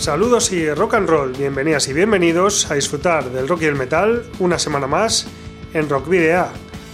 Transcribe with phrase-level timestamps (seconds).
[0.00, 4.24] Saludos y rock and roll, bienvenidas y bienvenidos a disfrutar del rock y el metal
[4.38, 5.26] una semana más
[5.74, 6.46] en Rock Video.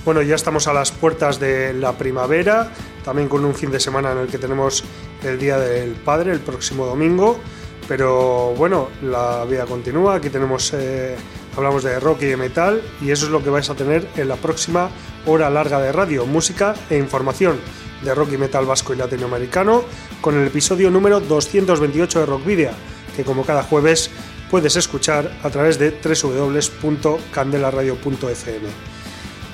[0.04, 2.72] Bueno, ya estamos a las puertas de la primavera,
[3.04, 4.82] también con un fin de semana en el que tenemos
[5.22, 7.38] el Día del Padre, el próximo domingo,
[7.86, 11.14] pero bueno, la vida continúa, aquí tenemos, eh,
[11.56, 14.28] hablamos de rock y de metal y eso es lo que vais a tener en
[14.28, 14.90] la próxima
[15.26, 17.58] hora larga de radio, música e información
[18.04, 19.82] de rock y metal vasco y latinoamericano
[20.20, 22.70] con el episodio número 228 de Rock Video
[23.16, 24.10] que como cada jueves
[24.50, 28.68] puedes escuchar a través de www.candelaradio.fm.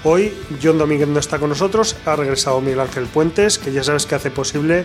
[0.04, 4.04] Hoy John Domínguez no está con nosotros, ha regresado Miguel Ángel Puentes, que ya sabes
[4.04, 4.84] que hace posible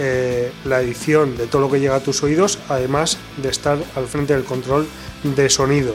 [0.00, 4.08] eh, la edición de todo lo que llega a tus oídos, además de estar al
[4.08, 4.88] frente del control
[5.22, 5.94] de sonido.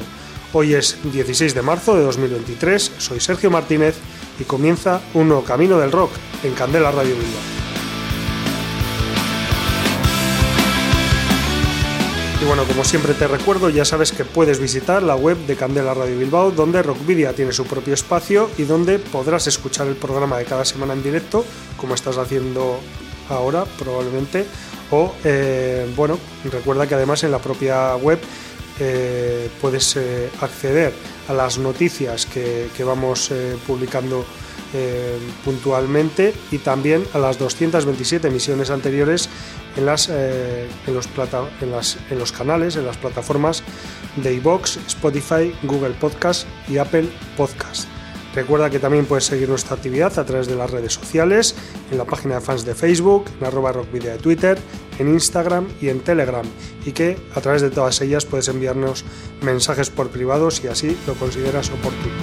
[0.58, 3.98] Hoy es 16 de marzo de 2023, soy Sergio Martínez
[4.40, 6.12] y comienza un nuevo camino del rock
[6.44, 7.42] en Candela Radio Bilbao.
[12.42, 15.94] Y bueno, como siempre te recuerdo, ya sabes que puedes visitar la web de Candela
[15.94, 20.46] Radio Bilbao, donde Rockvidia tiene su propio espacio y donde podrás escuchar el programa de
[20.46, 21.44] cada semana en directo,
[21.76, 22.80] como estás haciendo
[23.28, 24.46] ahora probablemente.
[24.92, 26.18] O, eh, bueno,
[26.50, 28.20] recuerda que además en la propia web
[28.80, 30.94] eh, puedes eh, acceder
[31.28, 33.32] a las noticias que, vamos
[33.66, 34.26] publicando
[35.46, 39.30] puntualmente y también a las 227 emisiones anteriores
[39.76, 41.10] en, las, eh, en, los
[41.62, 43.64] en, las, en los canales, en las plataformas
[44.18, 47.95] de iBox, Spotify, Google Podcast y Apple Podcast.
[48.36, 51.56] Recuerda que también puedes seguir nuestra actividad a través de las redes sociales,
[51.90, 54.58] en la página de fans de Facebook, en arroba rockvideo de Twitter,
[55.00, 56.46] en Instagram y en Telegram,
[56.86, 59.06] y que a través de todas ellas puedes enviarnos
[59.42, 62.14] mensajes por privado si así lo consideras oportuno.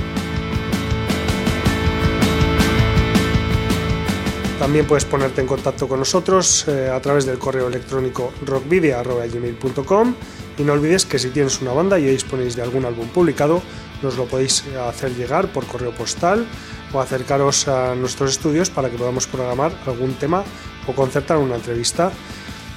[4.58, 10.14] También puedes ponerte en contacto con nosotros eh, a través del correo electrónico rockvidia.gmail.com
[10.58, 13.62] y no olvides que si tienes una banda y disponéis de algún álbum publicado,
[14.02, 16.46] nos lo podéis hacer llegar por correo postal
[16.92, 20.44] o acercaros a nuestros estudios para que podamos programar algún tema
[20.86, 22.10] o concertar una entrevista.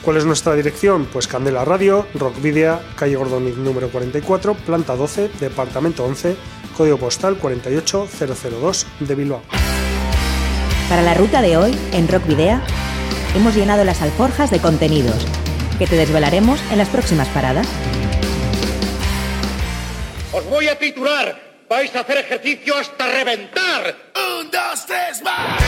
[0.03, 1.05] ¿Cuál es nuestra dirección?
[1.11, 6.35] Pues Candela Radio, Rockvidia, calle Gordonic número 44, planta 12, departamento 11,
[6.77, 9.41] código postal 48002 de Bilbao.
[10.89, 12.61] Para la ruta de hoy, en Rock Video,
[13.35, 15.25] hemos llenado las alforjas de contenidos
[15.77, 17.67] que te desvelaremos en las próximas paradas.
[20.31, 21.39] Os voy a titular.
[21.69, 23.95] Vais a hacer ejercicio hasta reventar.
[24.39, 25.63] Un, dos, tres, más.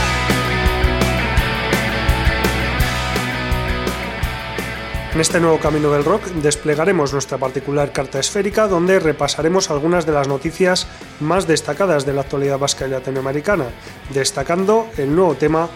[5.14, 10.12] En este nuevo camino del rock desplegaremos nuestra particular carta esférica donde repasaremos algunas de
[10.12, 10.86] las noticias
[11.18, 13.64] más destacadas de la actualidad vasca y latinoamericana,
[14.10, 15.68] destacando el nuevo tema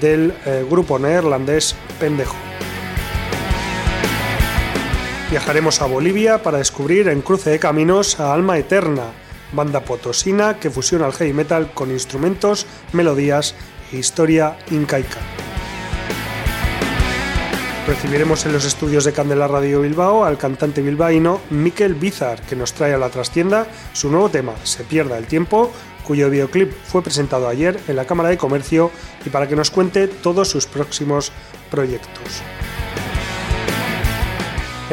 [0.00, 2.51] del eh, grupo neerlandés Pendejo.
[5.32, 9.04] Viajaremos a Bolivia para descubrir en cruce de caminos a Alma Eterna,
[9.54, 13.54] banda potosina que fusiona el heavy metal con instrumentos, melodías
[13.92, 15.16] e historia incaica
[17.86, 22.74] recibiremos en los estudios de Candela Radio Bilbao al cantante bilbaíno Mikel Bizar, que nos
[22.74, 25.72] trae a la trastienda su nuevo tema, Se pierda el tiempo,
[26.04, 28.90] cuyo videoclip fue presentado ayer en la Cámara de Comercio
[29.24, 31.32] y para que nos cuente todos sus próximos
[31.70, 32.42] proyectos.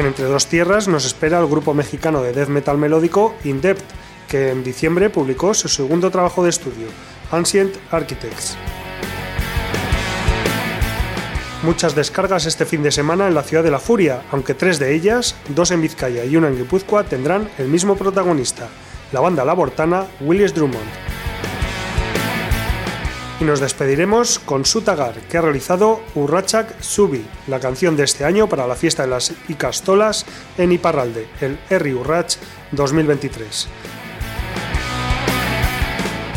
[0.00, 3.82] En Entre Dos Tierras nos espera el grupo mexicano de death metal melódico Indept,
[4.30, 6.86] que en diciembre publicó su segundo trabajo de estudio,
[7.30, 8.56] Ancient Architects.
[11.62, 14.94] Muchas descargas este fin de semana en la ciudad de La Furia, aunque tres de
[14.94, 18.68] ellas, dos en Vizcaya y una en Guipúzcoa, tendrán el mismo protagonista,
[19.12, 21.19] la banda labortana Willis Drummond.
[23.40, 28.48] Y nos despediremos con Sutagar, que ha realizado Urrachak Subi, la canción de este año
[28.48, 30.26] para la fiesta de las Icastolas
[30.58, 32.36] en Iparralde, el Erri Urrach
[32.72, 33.68] 2023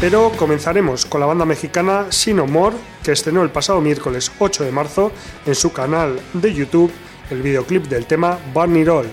[0.03, 4.71] pero comenzaremos con la banda mexicana Sino More, que estrenó el pasado miércoles 8 de
[4.73, 5.13] marzo
[5.45, 6.91] en su canal de YouTube
[7.29, 9.07] el videoclip del tema Barney Roll,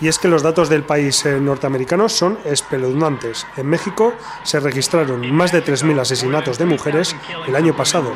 [0.02, 3.48] Y es que los datos del país eh, norteamericano son espeluznantes.
[3.58, 4.14] En México
[4.44, 7.16] se registraron más de 3.000 asesinatos de mujeres
[7.48, 8.12] el año pasado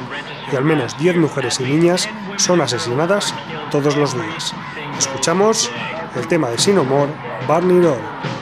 [0.51, 3.33] y al menos 10 mujeres y niñas son asesinadas
[3.71, 4.53] todos los días.
[4.97, 5.69] Escuchamos
[6.15, 7.09] el tema de Sin Humor,
[7.47, 8.36] Barney Roll.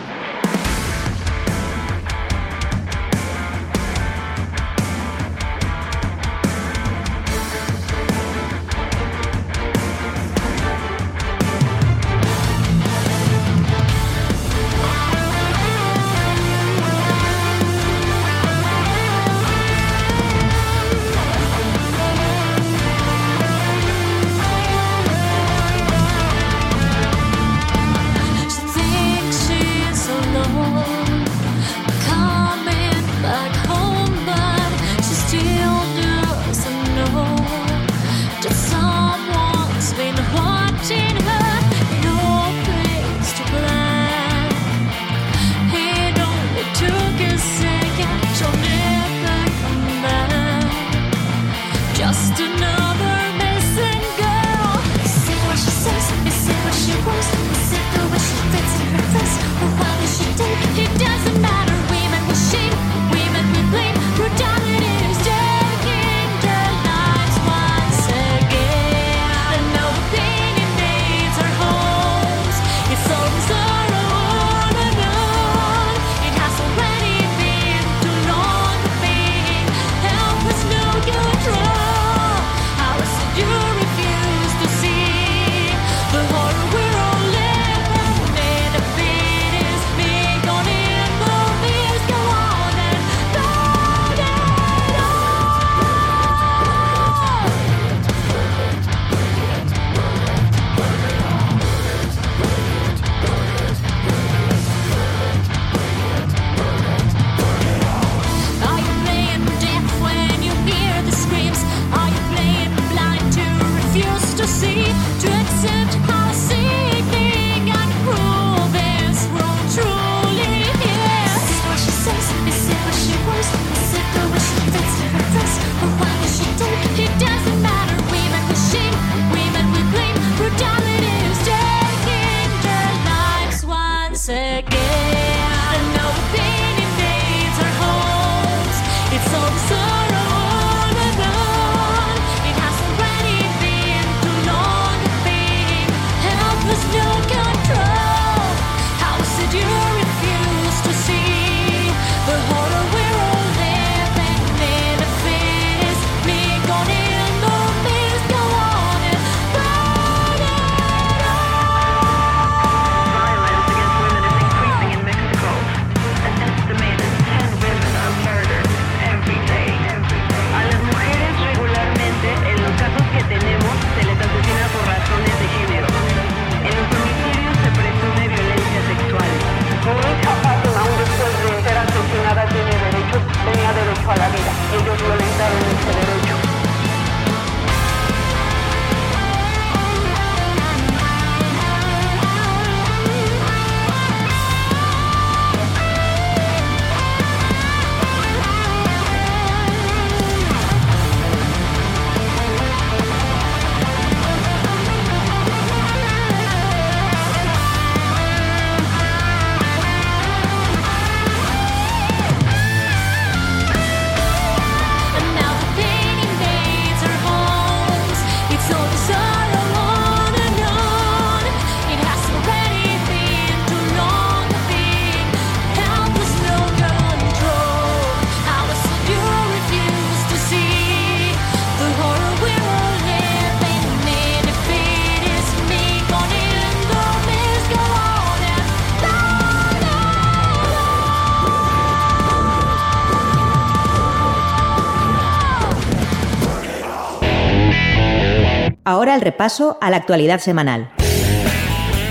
[248.87, 250.91] Ahora el repaso a la actualidad semanal,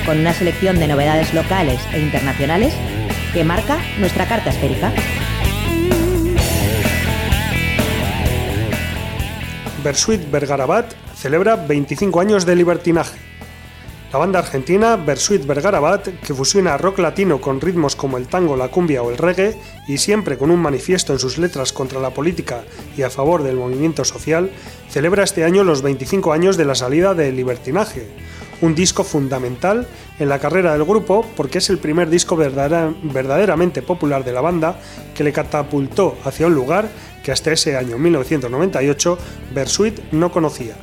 [0.04, 2.74] con una selección de novedades locales e internacionales
[3.32, 4.92] que marca nuestra carta esférica.
[9.84, 13.20] Bersuit Bergarabat celebra 25 años de libertinaje.
[14.14, 18.68] La banda argentina Bersuit Bergarabat, que fusiona rock latino con ritmos como el tango, la
[18.68, 19.56] cumbia o el reggae,
[19.88, 22.62] y siempre con un manifiesto en sus letras contra la política
[22.96, 24.52] y a favor del movimiento social,
[24.88, 28.06] celebra este año los 25 años de la salida de Libertinaje,
[28.60, 29.88] un disco fundamental
[30.20, 34.78] en la carrera del grupo porque es el primer disco verdaderamente popular de la banda
[35.12, 36.88] que le catapultó hacia un lugar
[37.24, 39.18] que hasta ese año 1998
[39.52, 40.76] Bersuit no conocía.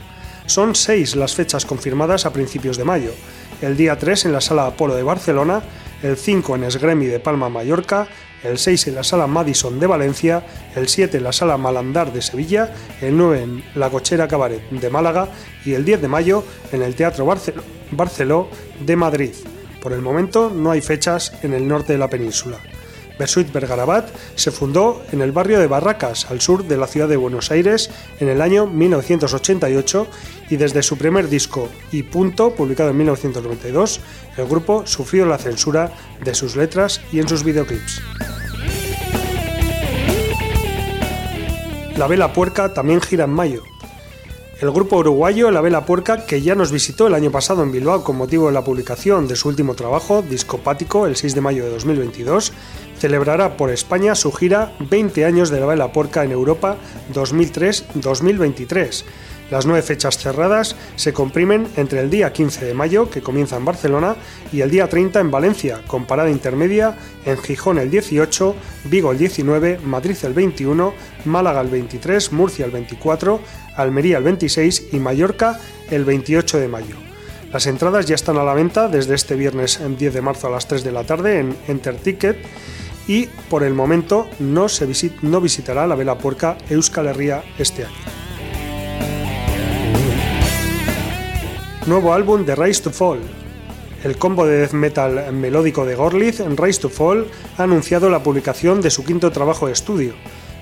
[0.52, 3.12] Son seis las fechas confirmadas a principios de mayo.
[3.62, 5.64] El día 3 en la Sala Apolo de Barcelona,
[6.04, 8.10] el 5 en Esgremi de Palma, Mallorca,
[8.44, 12.22] el 6 en la Sala Madison de Valencia, el 7 en la Sala Malandar de
[12.22, 15.30] Sevilla, el 9 en la Cochera Cabaret de Málaga
[15.64, 16.44] y el 10 de mayo
[16.74, 17.26] en el Teatro
[17.92, 18.50] Barceló
[18.82, 19.32] de Madrid.
[19.82, 22.58] Por el momento no hay fechas en el norte de la península.
[23.22, 27.18] Bersuit Bergarabat se fundó en el barrio de Barracas, al sur de la ciudad de
[27.18, 30.08] Buenos Aires, en el año 1988
[30.50, 34.00] y desde su primer disco y punto, publicado en 1992,
[34.38, 35.92] el grupo sufrió la censura
[36.24, 38.02] de sus letras y en sus videoclips.
[41.96, 43.62] La Vela Puerca también gira en mayo.
[44.62, 48.04] El grupo uruguayo La Vela Puerca, que ya nos visitó el año pasado en Bilbao
[48.04, 51.72] con motivo de la publicación de su último trabajo, Discopático, el 6 de mayo de
[51.72, 52.54] 2022,
[53.02, 56.78] celebrará por España su gira 20 años de la Vela Porca en Europa
[57.12, 59.04] 2003-2023.
[59.50, 63.66] Las nueve fechas cerradas se comprimen entre el día 15 de mayo, que comienza en
[63.66, 64.16] Barcelona,
[64.54, 68.56] y el día 30 en Valencia, con parada intermedia en Gijón el 18,
[68.86, 70.94] Vigo el 19, Madrid el 21,
[71.26, 73.42] Málaga el 23, Murcia el 24,
[73.78, 76.96] Almería el 26 y Mallorca el 28 de mayo.
[77.52, 80.68] Las entradas ya están a la venta desde este viernes 10 de marzo a las
[80.68, 82.38] 3 de la tarde en Enterticket
[83.12, 87.96] y por el momento no, se visitará la Vela Puerca Euskal Herria este año.
[91.88, 93.20] Nuevo álbum de Rise to Fall.
[94.06, 97.28] El combo de death metal melódico de Gorlitz, Rise to Fall,
[97.58, 100.14] ha anunciado la publicación de su quinto trabajo de estudio.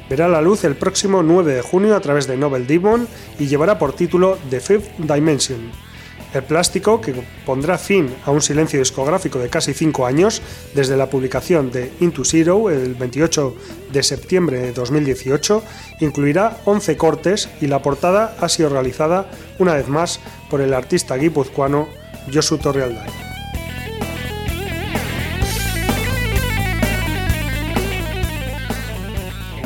[0.09, 3.77] Verá la luz el próximo 9 de junio a través de Novel Demon y llevará
[3.77, 5.88] por título The Fifth Dimension.
[6.33, 10.41] El plástico, que pondrá fin a un silencio discográfico de casi cinco años
[10.75, 13.55] desde la publicación de Into Zero el 28
[13.91, 15.63] de septiembre de 2018,
[16.01, 20.19] incluirá 11 cortes y la portada ha sido realizada una vez más
[20.51, 21.87] por el artista guipuzcoano
[22.31, 23.09] Josu Torrealday.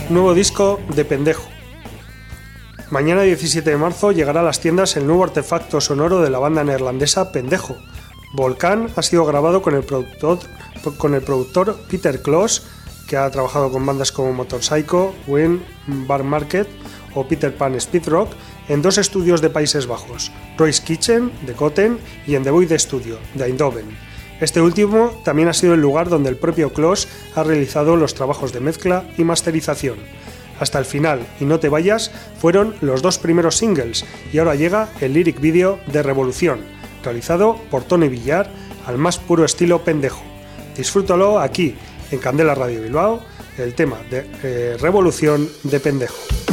[0.09, 1.52] Nuevo disco de Pendejo.
[2.93, 6.63] Mañana 17 de marzo llegará a las tiendas el nuevo artefacto sonoro de la banda
[6.63, 7.75] neerlandesa Pendejo.
[8.33, 10.37] Volcán ha sido grabado con el productor,
[11.25, 12.67] productor Peter Kloss,
[13.07, 16.67] que ha trabajado con bandas como Motorpsycho, Win, Bar Market
[17.15, 18.29] o Peter Pan Speed Rock,
[18.69, 21.97] en dos estudios de Países Bajos, Royce Kitchen de Kotten
[22.27, 23.87] y en The Void Studio de Eindhoven.
[24.39, 28.53] Este último también ha sido el lugar donde el propio Kloss ha realizado los trabajos
[28.53, 29.97] de mezcla y masterización
[30.59, 34.89] hasta el final y No te vayas fueron los dos primeros singles y ahora llega
[35.01, 36.61] el lyric video de Revolución,
[37.03, 38.49] realizado por Tony Villar
[38.85, 40.23] al más puro estilo pendejo.
[40.77, 41.75] Disfrútalo aquí
[42.11, 43.21] en Candela Radio Bilbao,
[43.57, 46.52] el tema de eh, Revolución de pendejo.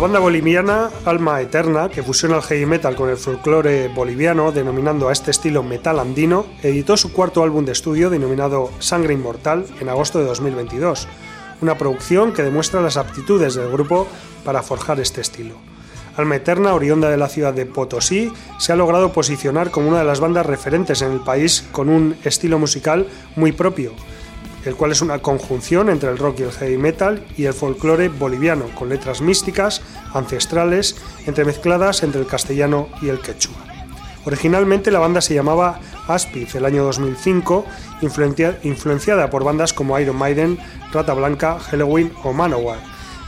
[0.00, 5.10] La banda boliviana Alma Eterna, que fusiona el heavy metal con el folclore boliviano, denominando
[5.10, 9.90] a este estilo metal andino, editó su cuarto álbum de estudio denominado Sangre Inmortal en
[9.90, 11.06] agosto de 2022,
[11.60, 14.08] una producción que demuestra las aptitudes del grupo
[14.42, 15.56] para forjar este estilo.
[16.16, 20.06] Alma Eterna, oriunda de la ciudad de Potosí, se ha logrado posicionar como una de
[20.06, 23.92] las bandas referentes en el país con un estilo musical muy propio,
[24.64, 28.08] el cual es una conjunción entre el rock y el heavy metal y el folclore
[28.08, 30.96] boliviano, con letras místicas, ancestrales,
[31.26, 33.56] entremezcladas entre el castellano y el quechua.
[34.24, 37.64] Originalmente la banda se llamaba Aspiz el año 2005,
[38.02, 40.58] influenciada por bandas como Iron Maiden,
[40.92, 42.78] Rata Blanca, Halloween o Manowar.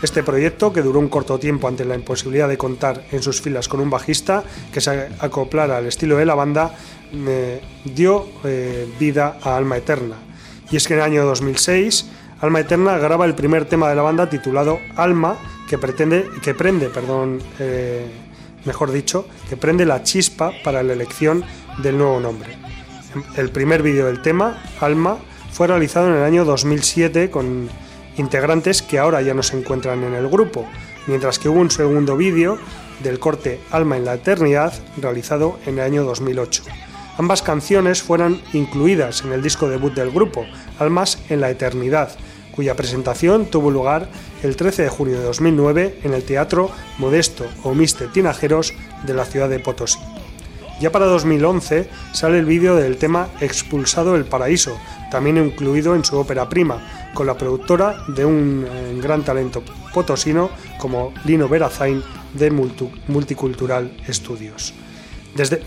[0.03, 3.69] Este proyecto, que duró un corto tiempo ante la imposibilidad de contar en sus filas
[3.69, 4.43] con un bajista
[4.73, 6.75] que se acoplara al estilo de la banda,
[7.85, 10.17] dio eh, vida a Alma Eterna,
[10.73, 12.07] y es que en el año 2006
[12.41, 15.37] Alma Eterna graba el primer tema de la banda titulado Alma,
[15.69, 18.05] que, pretende, que prende, perdón, eh,
[18.65, 21.45] mejor dicho, que prende la chispa para la elección
[21.79, 22.59] del nuevo nombre.
[23.37, 25.19] El primer vídeo del tema, Alma,
[25.53, 27.69] fue realizado en el año 2007 con
[28.17, 30.67] integrantes que ahora ya no se encuentran en el grupo,
[31.07, 32.59] mientras que hubo un segundo vídeo
[33.05, 36.65] del corte Alma en la Eternidad realizado en el año 2008.
[37.19, 40.47] Ambas canciones fueron incluidas en el disco debut del grupo,
[40.79, 42.11] Almas en la Eternidad,
[42.55, 44.09] cuya presentación tuvo lugar
[44.43, 48.73] el 13 de junio de 2009 en el Teatro Modesto Omiste Tinajeros
[49.05, 49.99] de la ciudad de Potosí.
[50.81, 54.77] Ya para 2011 sale el vídeo del tema Expulsado el Paraíso,
[55.11, 60.51] también incluido en su ópera prima, con la productora de un eh, gran talento potosino
[60.79, 64.75] como Lino Verazain de Multicultural Studios.
[65.35, 65.63] Desde,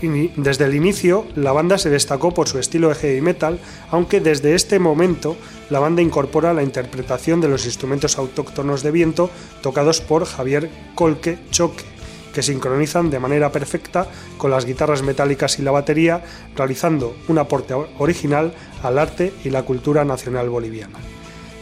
[0.64, 3.58] el inicio, la banda se destacó por su estilo de heavy metal,
[3.90, 5.36] aunque desde este momento
[5.70, 9.28] la banda incorpora la interpretación de los instrumentos autóctonos de viento
[9.62, 11.84] tocados por Javier Colque Choque,
[12.32, 14.06] que sincronizan de manera perfecta
[14.38, 16.22] con las guitarras metálicas y la batería,
[16.54, 20.98] realizando un aporte original al arte y la cultura nacional boliviana.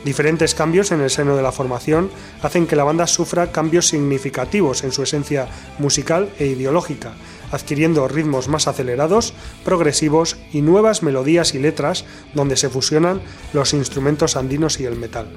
[0.05, 2.11] Diferentes cambios en el seno de la formación
[2.43, 7.15] hacen que la banda sufra cambios significativos en su esencia musical e ideológica,
[7.51, 12.05] adquiriendo ritmos más acelerados, progresivos y nuevas melodías y letras
[12.35, 13.21] donde se fusionan
[13.53, 15.29] los instrumentos andinos y el metal.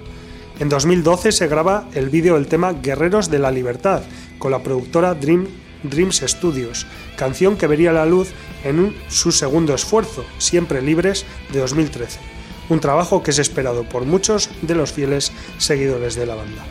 [0.60, 4.02] En 2012 se graba el vídeo del tema Guerreros de la Libertad
[4.39, 5.48] con la productora Dream,
[5.84, 8.30] Dreams Studios, canción que vería la luz
[8.63, 12.20] en su segundo esfuerzo, Siempre Libres, de 2013.
[12.70, 16.65] Un trabajo que es esperado por muchos de los fieles seguidores de la banda.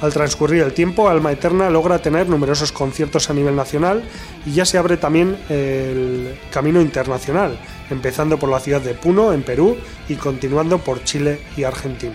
[0.00, 4.04] Al transcurrir el tiempo, Alma Eterna logra tener numerosos conciertos a nivel nacional
[4.44, 9.42] y ya se abre también el camino internacional, empezando por la ciudad de Puno, en
[9.42, 9.78] Perú,
[10.08, 12.14] y continuando por Chile y Argentina.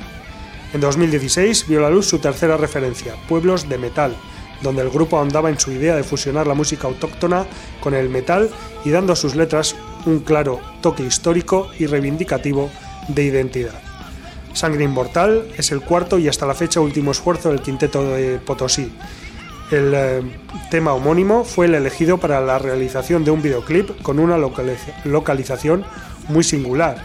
[0.74, 4.16] En 2016 vio la luz su tercera referencia, Pueblos de Metal,
[4.62, 7.48] donde el grupo andaba en su idea de fusionar la música autóctona
[7.80, 8.52] con el metal
[8.86, 12.70] y dando a sus letras un claro toque histórico y reivindicativo
[13.08, 13.91] de identidad.
[14.54, 18.92] Sangre Inmortal es el cuarto y hasta la fecha último esfuerzo del quinteto de Potosí.
[19.72, 20.22] El eh,
[20.70, 24.38] tema homónimo fue el elegido para la realización de un videoclip con una
[25.06, 25.86] localización
[26.28, 26.98] muy singular.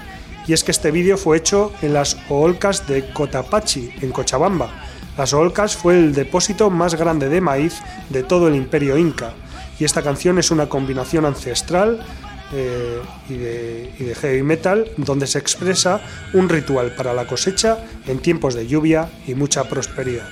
[0.49, 4.69] Y es que este vídeo fue hecho en las Oolcas de Cotapachi, en Cochabamba.
[5.17, 7.81] Las Oolcas fue el depósito más grande de maíz
[8.11, 9.33] de todo el imperio inca.
[9.79, 12.05] Y esta canción es una combinación ancestral
[12.53, 16.01] eh, y, de, y de heavy metal, donde se expresa
[16.33, 20.29] un ritual para la cosecha en tiempos de lluvia y mucha prosperidad.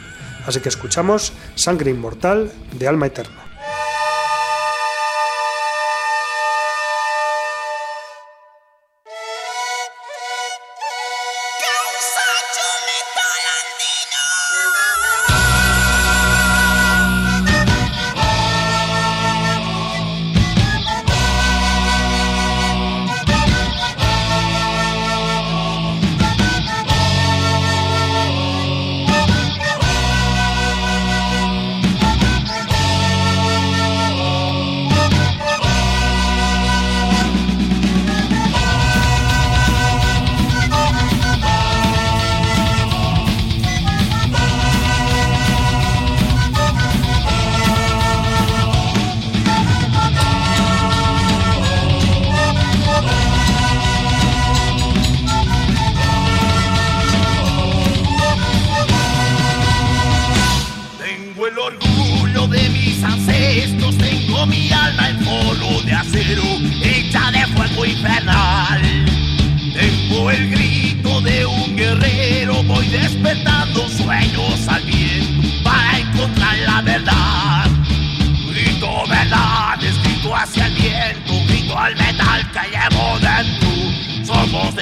[0.47, 3.44] Así que escuchamos Sangre Inmortal de Alma Eterna.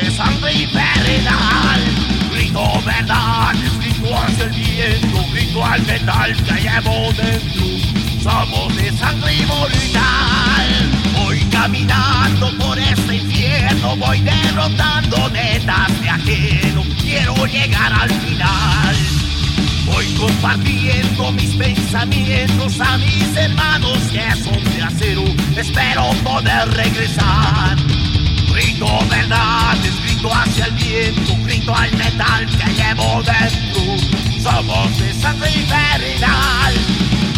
[0.02, 1.80] De sangre infernal.
[2.32, 7.64] Grito verdad, grito hacia el viento, grito al metal que llevo dentro.
[8.20, 10.90] Somos de sangre mortal.
[11.14, 16.82] Voy caminando por este infierno, voy derrotando netas de ajeno.
[17.00, 18.96] Quiero llegar al final.
[19.86, 25.24] Voy compartiendo mis pensamientos a mis hermanos que son de acero.
[25.56, 27.76] Espero poder regresar.
[28.72, 34.40] Grito verdades, grito hacia el viento, grito al metal que llevo dentro.
[34.40, 36.74] Somos de sangre infernal.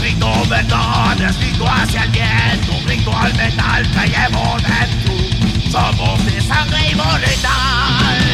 [0.00, 5.72] Grito verdades, grito hacia el viento, grito al metal que llevo dentro.
[5.72, 8.33] Somos de sangre inmortal.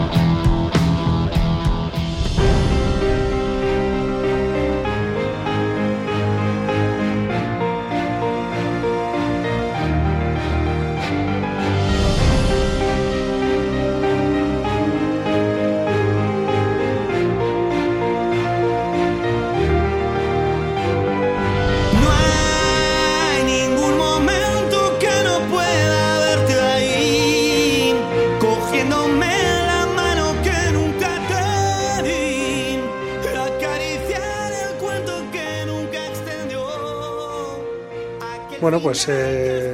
[38.91, 39.73] Pues eh,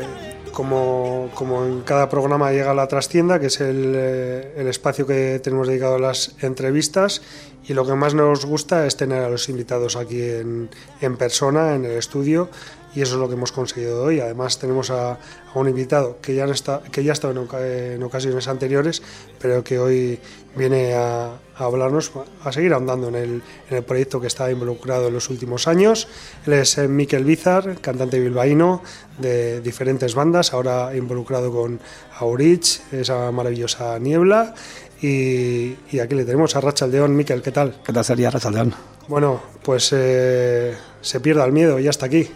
[0.53, 1.32] como,
[1.65, 5.99] en cada programa llega la trastienda, que es eh, el, espacio que tenemos dedicado a
[5.99, 7.23] las entrevistas,
[7.67, 11.86] y lo que más nos gusta es tener a los invitados aquí en, persona, en
[11.86, 12.49] el estudio,
[12.93, 14.19] y eso es lo que hemos conseguido hoy.
[14.19, 15.17] Además tenemos a,
[15.56, 19.01] un invitado que ya, está, que ya ha estado en, ocasiones anteriores,
[19.39, 20.19] pero que hoy
[20.56, 22.11] viene a, hablarnos,
[22.43, 26.07] a seguir andando en el, en el, proyecto que está involucrado en los últimos años.
[26.45, 28.81] Él es eh, Miquel Bizar, cantante bilbaíno
[29.17, 31.79] de diferentes bandas, ahora involucrado con
[32.19, 34.53] Aurich, esa maravillosa niebla.
[35.01, 37.15] Y, aquí le tenemos a Rachaldeón.
[37.15, 37.81] Miquel, ¿qué tal?
[37.85, 38.73] ¿Qué tal sería Rachaldeón?
[39.07, 42.29] Bueno, pues eh, se pierda el miedo, ya está aquí.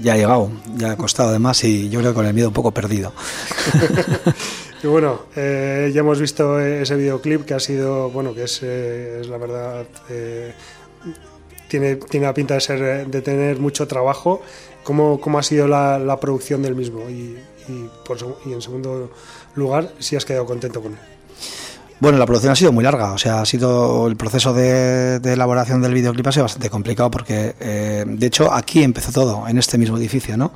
[0.00, 2.54] Ya ha llegado, ya ha costado además y yo creo que con el miedo un
[2.54, 3.12] poco perdido.
[4.82, 9.22] y bueno, eh, ya hemos visto ese videoclip que ha sido, bueno, que es, eh,
[9.28, 9.86] la verdad,
[11.68, 14.42] tiene, tiene la pinta de, ser, de tener mucho trabajo.
[14.84, 17.10] ¿Cómo, cómo ha sido la, producción del mismo?
[17.10, 17.36] Y,
[17.68, 19.10] y, por, y en segundo
[19.54, 21.17] lugar, si has quedado contento con él.
[22.00, 25.82] Bueno, la producción ha sido muy larga, o sea, ha sido el proceso de, elaboración
[25.82, 29.78] del videoclip ha sido bastante complicado porque, eh, de hecho, aquí empezó todo, en este
[29.78, 30.52] mismo edificio, ¿no?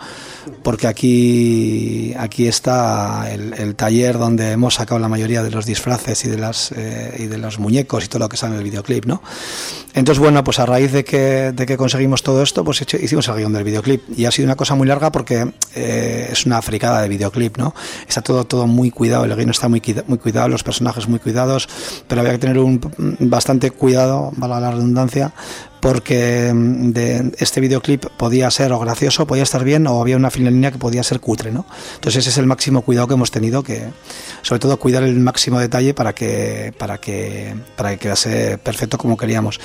[0.62, 6.28] Porque aquí, aquí está el, taller donde hemos sacado la mayoría de los disfraces y
[6.28, 9.06] de, las, eh, y de los muñecos y todo lo que sale en el videoclip,
[9.06, 9.20] ¿no?
[9.94, 13.34] Entonces, bueno, pues a raíz de que, de que conseguimos todo esto, pues hicimos el
[13.34, 17.02] guion del videoclip y ha sido una cosa muy larga porque eh, es una fricada
[17.02, 17.74] de videoclip, ¿no?
[18.08, 21.31] Está todo, todo muy cuidado, el guion está muy, muy cuidado, los personajes muy cuidados
[22.08, 22.80] pero había que tener un
[23.20, 25.32] bastante cuidado, valga la redundancia,
[25.82, 30.30] porque mm, de este videoclip podía ser o gracioso, podía estar bien, o había una
[30.30, 31.66] línea que podía ser cutre, ¿no?
[31.96, 33.88] Entonces ese es el máximo cuidado que hemos tenido, que
[34.42, 39.16] sobre todo cuidar el máximo detalle para que para que para que quedase perfecto como
[39.16, 39.58] queríamos.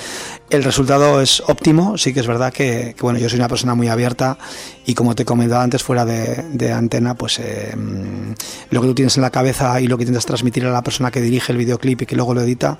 [0.50, 3.86] El resultado es óptimo, sí que es verdad que, bueno, yo soy una persona muy
[3.86, 4.38] abierta
[4.86, 8.32] y como te he comentado antes fuera de, antena, pues eh, mm,
[8.70, 11.12] lo que tú tienes en la cabeza y lo que intentas transmitir a la persona
[11.12, 12.78] que dirige el videoclip y que luego lo edita,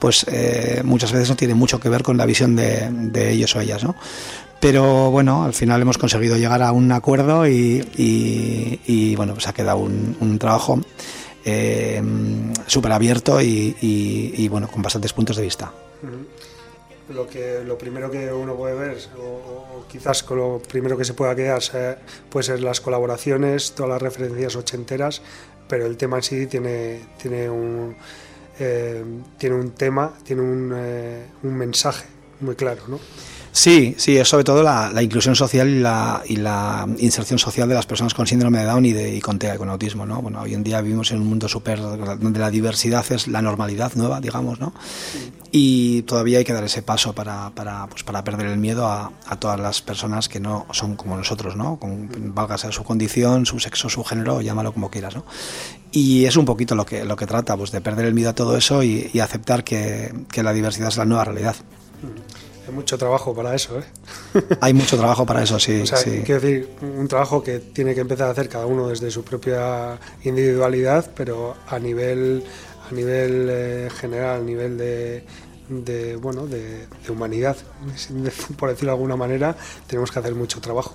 [0.00, 3.60] pues eh, muchas veces no tiene mucho que ver con la visión de, ellos o
[3.60, 3.94] ellas, ¿no?
[4.58, 9.78] Pero bueno, al final hemos conseguido llegar a un acuerdo y, bueno, pues ha quedado
[9.78, 10.80] un, trabajo
[11.44, 12.02] eh,
[12.66, 15.72] súper abierto y, bueno, con bastantes puntos de vista.
[17.10, 21.14] Lo, que, lo primero que uno puede ver, o, quizás con lo primero que se
[21.14, 21.62] pueda quedar,
[22.28, 25.20] puede ser las colaboraciones, todas las referencias ochenteras,
[25.68, 27.96] pero el tema en sí tiene, tiene un
[28.60, 29.02] eh,
[29.38, 32.06] tiene un tema, tiene un, eh, un, mensaje
[32.40, 33.00] muy claro, ¿no?
[33.52, 37.74] Sí, sí, es sobre todo la, inclusión social y la, y la, inserción social de
[37.74, 40.22] las personas con síndrome de Down y, de, y con autismo, ¿no?
[40.22, 43.92] Bueno, hoy en día vivimos en un mundo súper donde la diversidad es la normalidad
[43.96, 44.72] nueva, digamos, ¿no?
[45.50, 49.40] Y todavía hay que dar ese paso para, para, pues perder el miedo a, a,
[49.40, 51.76] todas las personas que no son como nosotros, ¿no?
[51.76, 55.24] Con, valga sea su condición, su sexo, su género, llámalo como quieras, ¿no?
[55.90, 58.34] Y es un poquito lo que, lo que trata, pues de perder el miedo a
[58.34, 61.56] todo eso y, aceptar que, que, la diversidad es la nueva realidad.
[62.70, 63.84] Hay mucho trabajo para eso, ¿eh?
[64.60, 65.80] Hay mucho trabajo para eso, sí.
[65.80, 69.10] O sea, quiero decir, un trabajo que tiene que empezar a hacer cada uno desde
[69.10, 72.44] su propia individualidad, pero a nivel,
[72.88, 75.24] a nivel eh, general, a nivel de,
[75.68, 77.56] de bueno, de, de humanidad,
[78.56, 79.56] por decirlo de alguna manera,
[79.88, 80.94] tenemos que hacer mucho trabajo.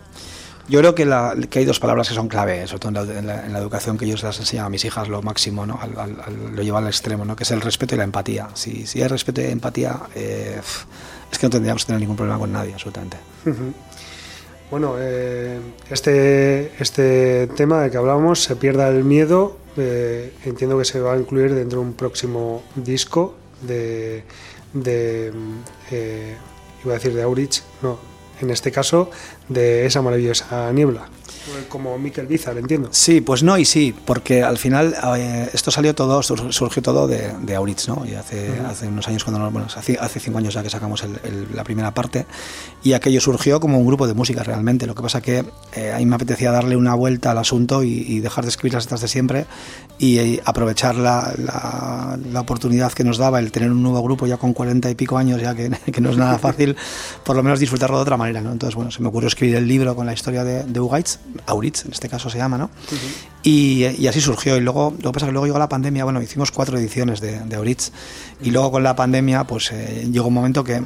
[0.69, 3.45] Yo creo que, la, que, hay dos palabras que son clave, sobre todo en la,
[3.45, 5.79] en la, educación que yo les enseño a mis hijas, lo máximo, ¿no?
[6.55, 7.35] lo llevo al extremo, ¿no?
[7.35, 8.49] que es el respeto y la empatía.
[8.55, 10.59] Si, si hay respeto y empatía, eh,
[11.35, 13.17] es que no tendríamos que tener ningún problema con nadie, absolutamente.
[14.71, 20.85] Bueno, eh, este, este tema de que hablábamos, Se pierda el miedo, eh, entiendo que
[20.85, 24.23] se va a incluir dentro de un próximo disco de,
[24.73, 25.31] de
[26.83, 27.99] iba a decir de Aurich, no,
[28.41, 29.09] en este caso,
[29.49, 31.09] de esa maravillosa niebla.
[31.69, 32.89] Como Miquel Bizar, entiendo.
[32.91, 37.33] Sí, pues no y sí, porque al final eh, esto salió todo, surgió todo de,
[37.41, 38.05] de Auritz, ¿no?
[38.05, 41.03] Y hace, hace unos años, cuando bueno, hace, hace, cinco años ya que sacamos
[41.53, 42.25] la primera parte,
[42.85, 44.85] y aquello surgió como un grupo de música realmente.
[44.85, 45.43] Lo que pasa que
[45.73, 48.85] eh, a mí me apetecía darle una vuelta al asunto y, dejar de escribir las
[48.85, 49.47] letras de siempre
[49.97, 51.33] y eh, aprovechar la,
[52.31, 55.17] la, oportunidad que nos daba el tener un nuevo grupo ya con cuarenta y pico
[55.17, 56.75] años, ya que, que, no es nada fácil,
[57.23, 58.51] por lo menos disfrutarlo de otra manera, ¿no?
[58.51, 61.17] Entonces, bueno, se me ocurrió escribir el libro con la historia de, de Ugaitz,
[61.47, 62.69] Auritz en este caso se llama, ¿no?
[63.45, 64.57] y, así surgió.
[64.57, 67.21] Y luego, lo que pasa es que luego llegó la pandemia, bueno, hicimos cuatro ediciones
[67.21, 67.91] de, de Auritz.
[68.41, 70.83] Y luego con la pandemia, pues eh, llegó un momento que,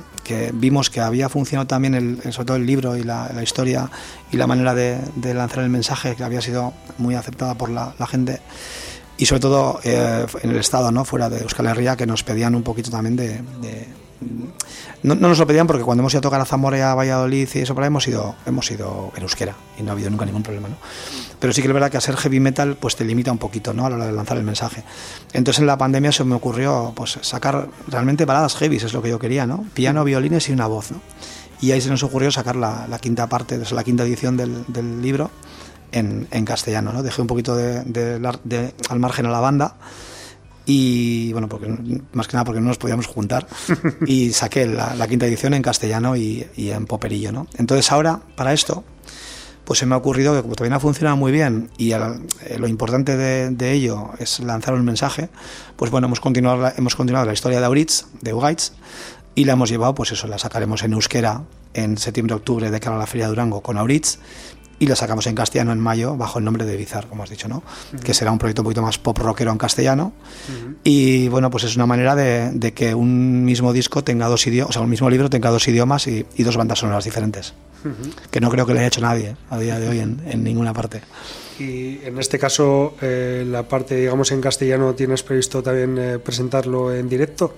[0.53, 3.89] vimos que había funcionado también, el, sobre todo el libro y la, historia
[4.31, 4.99] y la manera de,
[5.33, 8.41] lanzar el mensaje, que había sido muy aceptada por la, gente
[9.17, 11.05] y sobre todo eh, en el estado, ¿no?
[11.05, 13.41] fuera de Euskal Herria, que nos pedían un poquito también de,
[15.01, 17.59] no, nos lo pedían porque cuando hemos ido a tocar a Zamora, a Valladolid y
[17.59, 20.67] eso, para hemos ido, hemos ido en euskera y no ha habido nunca ningún problema.
[20.67, 20.75] ¿no?
[21.39, 23.85] Pero sí que es verdad que hacer heavy metal pues te limita un poquito ¿no?
[23.85, 24.83] a la hora de lanzar el mensaje.
[25.31, 29.09] Entonces en la pandemia se me ocurrió pues sacar realmente baladas heavy, es lo que
[29.09, 29.65] yo quería, ¿no?
[29.73, 30.91] piano, violines y una voz.
[30.91, 31.01] ¿no?
[31.61, 35.29] Y ahí se nos ocurrió sacar la, quinta parte, la quinta edición del, del libro
[35.91, 36.93] en, en, castellano.
[36.93, 37.03] ¿no?
[37.03, 39.75] Dejé un poquito de, de, al margen a la banda
[40.65, 41.67] y bueno, porque,
[42.13, 43.47] más que nada porque no nos podíamos juntar
[44.05, 47.31] y saqué la, quinta edición en castellano y, y, en poperillo.
[47.31, 47.47] ¿no?
[47.57, 48.83] Entonces ahora, para esto,
[49.69, 51.99] pues se me ha ocurrido que como todavía no funciona muy bien y eh,
[52.57, 55.29] lo importante de, ello es lanzar un mensaje,
[55.75, 58.71] pues bueno, hemos continuado la, hemos continuado la historia de Auritz, de Ugaitz,
[59.35, 62.99] y la hemos llevado, pues eso, la sacaremos en euskera en septiembre-octubre de cara a
[62.99, 64.19] la Feria de Durango con Auritz
[64.79, 67.47] y la sacamos en castellano en mayo bajo el nombre de Bizar, como has dicho,
[67.47, 67.61] ¿no?
[68.03, 70.13] Que será un proyecto un poquito más pop rockero en castellano.
[70.83, 74.73] Y bueno, pues es una manera de, que un mismo disco tenga dos idiomas, o
[74.73, 77.53] sea, un mismo libro tenga dos idiomas y, dos bandas sonoras diferentes.
[78.31, 81.01] Que no creo que le haya hecho nadie a día de hoy en, ninguna parte.
[81.59, 86.95] Y en este caso, eh, la parte, digamos, en castellano, ¿tienes previsto también eh, presentarlo
[86.95, 87.53] en directo?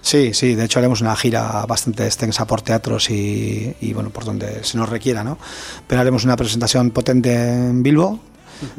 [0.00, 4.64] Sí, sí, de hecho haremos una gira bastante extensa por teatros y, bueno, por donde
[4.64, 5.38] se nos requiera, ¿no?
[5.86, 8.20] Pero haremos una presentación potente en Bilbo,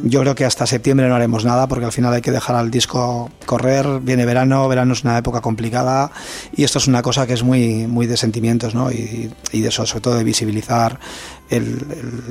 [0.04, 2.70] yo creo que hasta septiembre no haremos nada porque al final hay que dejar al
[2.70, 4.00] disco correr.
[4.02, 6.12] Viene verano, verano es una época complicada
[6.56, 8.92] y esto es una cosa que es muy, muy de sentimientos ¿no?
[8.92, 11.00] y, de eso, sobre todo de visibilizar
[11.50, 11.78] el,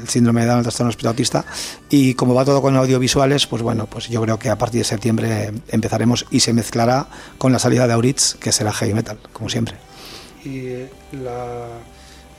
[0.06, 1.44] síndrome de Down, el trastorno autista.
[1.90, 4.84] Y como va todo con audiovisuales, pues bueno, pues yo creo que a partir de
[4.84, 9.48] septiembre empezaremos y se mezclará con la salida de Auritz, que será heavy metal, como
[9.48, 9.76] siempre.
[10.44, 11.66] Y la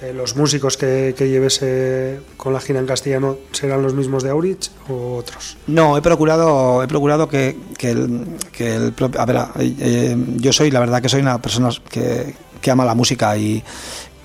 [0.02, 4.30] eh, ¿Los músicos que, lleves eh, con la gira en castellano serán los mismos de
[4.30, 5.58] Aurich o otros?
[5.68, 10.80] No, he procurado, he procurado que, el, que el A ver, eh, yo soy, la
[10.80, 13.62] verdad que soy una persona que, que ama la música y,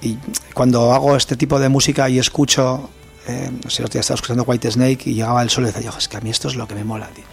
[0.05, 0.19] y
[0.53, 2.91] cuando hago este tipo de música y escucho
[3.27, 6.09] eh, no sé, los estaba escuchando White Snake y llegaba el sol y decía, es
[6.09, 7.25] que a mí esto es lo que me mola, tío.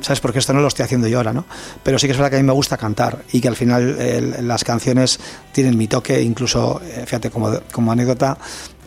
[0.00, 0.20] ¿Sabes?
[0.20, 1.44] Porque esto no lo estoy haciendo yo ahora, ¿no?
[1.82, 4.48] Pero sí que es verdad que a mí me gusta cantar y que al final
[4.48, 5.20] las canciones
[5.52, 8.38] tienen mi toque, incluso, eh, fíjate, como, como anécdota,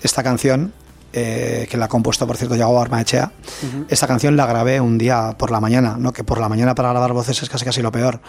[0.02, 0.74] esta canción
[1.14, 3.32] eh, que la ha compuesto, por cierto, Yago Armaechea.
[3.88, 6.12] Esta canción la grabé un día por la mañana, ¿no?
[6.12, 8.20] que por la mañana para grabar voces es casi casi lo peor.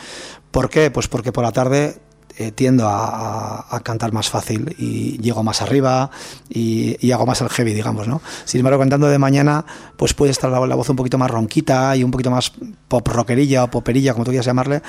[0.51, 0.91] ¿Por qué?
[0.91, 1.99] Pues porque por la tarde
[2.41, 6.09] eh, tiendo a, cantar más fácil y llego más arriba
[6.49, 8.23] y, hago más el heavy, digamos, ¿no?
[8.45, 9.65] Sin embargo, cantando de mañana,
[9.97, 12.53] pues puede estar la, voz un poquito más ronquita y un poquito más
[12.87, 14.83] pop rockerilla o poperilla, como tú quieras llamarle.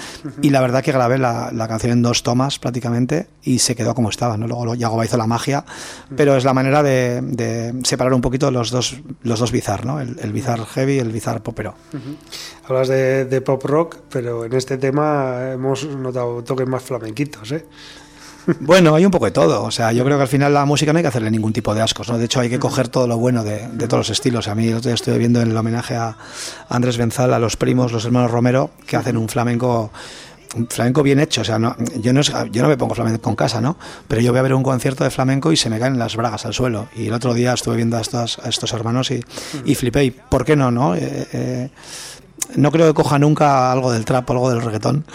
[0.43, 4.09] Y la verdad que grabé la, canción en dos tomas prácticamente y se quedó como
[4.09, 4.47] estaba, ¿no?
[4.47, 5.65] Luego Yago hizo la magia,
[6.15, 9.99] pero es la manera de, separar un poquito los dos, los dos bizar, ¿no?
[9.99, 11.73] El, el bizar heavy y el bizar popero.
[12.69, 17.65] Hablas de, pop rock, pero en este tema hemos notado toques más flamenquitos, ¿eh?
[18.61, 19.63] Bueno, hay un poco de todo.
[19.63, 21.75] O sea, yo creo que al final la música no hay que hacerle ningún tipo
[21.75, 22.17] de ascos, ¿no?
[22.17, 24.47] De hecho, hay que coger todo lo bueno de, todos los estilos.
[24.47, 26.17] A mí el otro día estoy viendo en el homenaje a
[26.67, 29.91] Andrés Benzal, a los primos, los hermanos Romero, que hacen un flamenco
[30.55, 33.35] un flamenco bien hecho, o sea, no, yo, no, yo no me pongo flamenco con
[33.35, 33.77] casa, ¿no?
[34.07, 36.43] Pero yo voy a ver un concierto de flamenco y se me caen las bragas
[36.47, 36.87] al suelo.
[36.95, 39.23] Y el otro día estuve viendo a estos, a estos hermanos y,
[39.63, 40.11] y flipé.
[40.11, 40.95] ¿Por qué no, no?
[40.95, 41.69] Eh, eh,
[42.55, 45.05] no creo que coja nunca algo del trap o algo del reggaetón,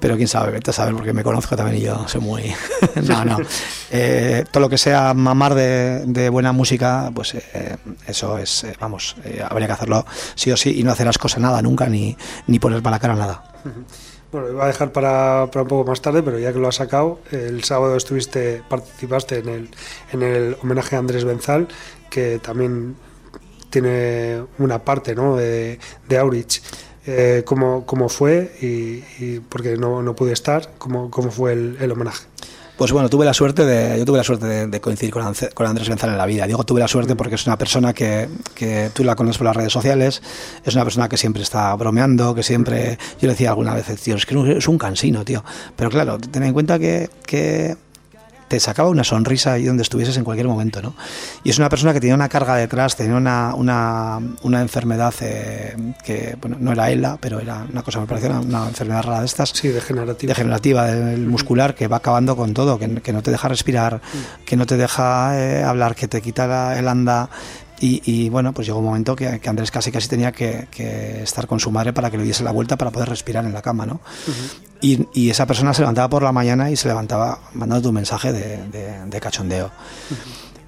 [0.00, 2.54] pero quién sabe, vete a saber porque me conozco también y yo soy muy...
[3.08, 3.38] no, no.
[3.94, 7.76] Eh, todo lo que sea mamar de, buena música, pues eh,
[8.06, 9.16] eso es, eh, vamos,
[9.50, 12.16] habría que hacerlo sí o sí y no hacer las cosas nada nunca ni,
[12.46, 13.44] ni poner para la cara nada.
[14.32, 16.76] Bueno, iba a dejar para, para, un poco más tarde, pero ya que lo has
[16.76, 19.68] sacado, el sábado estuviste, participaste en el,
[20.10, 21.68] en el homenaje a Andrés Benzal,
[22.08, 22.96] que también
[23.72, 25.36] tiene una parte ¿no?
[25.36, 26.62] de, de Aurich.
[27.04, 28.52] Eh, ¿cómo, ¿cómo, fue?
[28.60, 32.26] Y, porque no, no, pude estar, ¿cómo, cómo fue el, el, homenaje?
[32.76, 35.88] Pues bueno, tuve la suerte de, yo tuve la suerte de, coincidir con, con, Andrés
[35.88, 36.46] Benzal en la vida.
[36.46, 39.56] Digo tuve la suerte porque es una persona que, que, tú la conoces por las
[39.56, 40.22] redes sociales,
[40.64, 44.14] es una persona que siempre está bromeando, que siempre, yo le decía alguna vez, tío,
[44.14, 45.42] es que es un cansino, tío.
[45.74, 47.76] Pero claro, ten en cuenta que, que
[48.52, 50.94] te sacaba una sonrisa ahí donde estuvieses en cualquier momento, ¿no?
[51.42, 55.74] Y es una persona que tenía una carga detrás, tenía una, una, una enfermedad eh,
[56.04, 59.24] que, bueno, no era ELA, pero era una cosa, me parecía una, enfermedad rara de
[59.24, 59.48] estas.
[59.54, 60.34] Sí, degenerativa.
[60.34, 64.02] Degenerativa del muscular que va acabando con todo, que, que no te deja respirar,
[64.44, 67.30] que no te deja eh, hablar, que te quita el anda,
[67.84, 70.68] y, bueno, pues llegó un momento que, Andrés casi casi tenía que,
[71.22, 73.60] estar con su madre para que le diese la vuelta para poder respirar en la
[73.60, 74.00] cama, ¿no?
[74.80, 79.20] y, esa persona se levantaba por la mañana y se levantaba mandando un mensaje de,
[79.20, 79.70] cachondeo.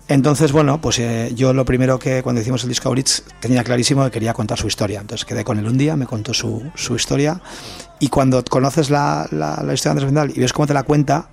[0.09, 4.05] Entonces, bueno, pues eh, yo lo primero que cuando hicimos el disco Auritz tenía clarísimo
[4.05, 5.01] que quería contar su historia.
[5.01, 7.41] Entonces quedé con él un día, me contó su, su historia
[8.01, 10.83] y cuando conoces la, la, la historia de Andrés Vendal y ves cómo te la
[10.83, 11.31] cuenta,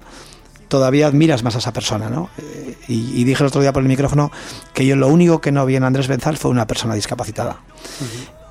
[0.72, 2.30] todavía admiras más a esa persona, ¿no?
[2.38, 4.32] Eh, y, dije el otro día por el micrófono
[4.74, 7.58] que yo lo único que no vi en Andrés Benzal fue una persona discapacitada.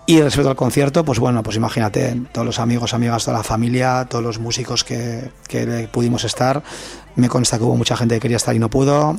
[0.05, 4.07] Y respecto al concierto, pues bueno, pues imagínate, todos los amigos, amigas, toda la familia,
[4.11, 6.63] todos los músicos que, que pudimos estar,
[7.17, 9.19] me consta que hubo mucha gente que quería estar y no pudo,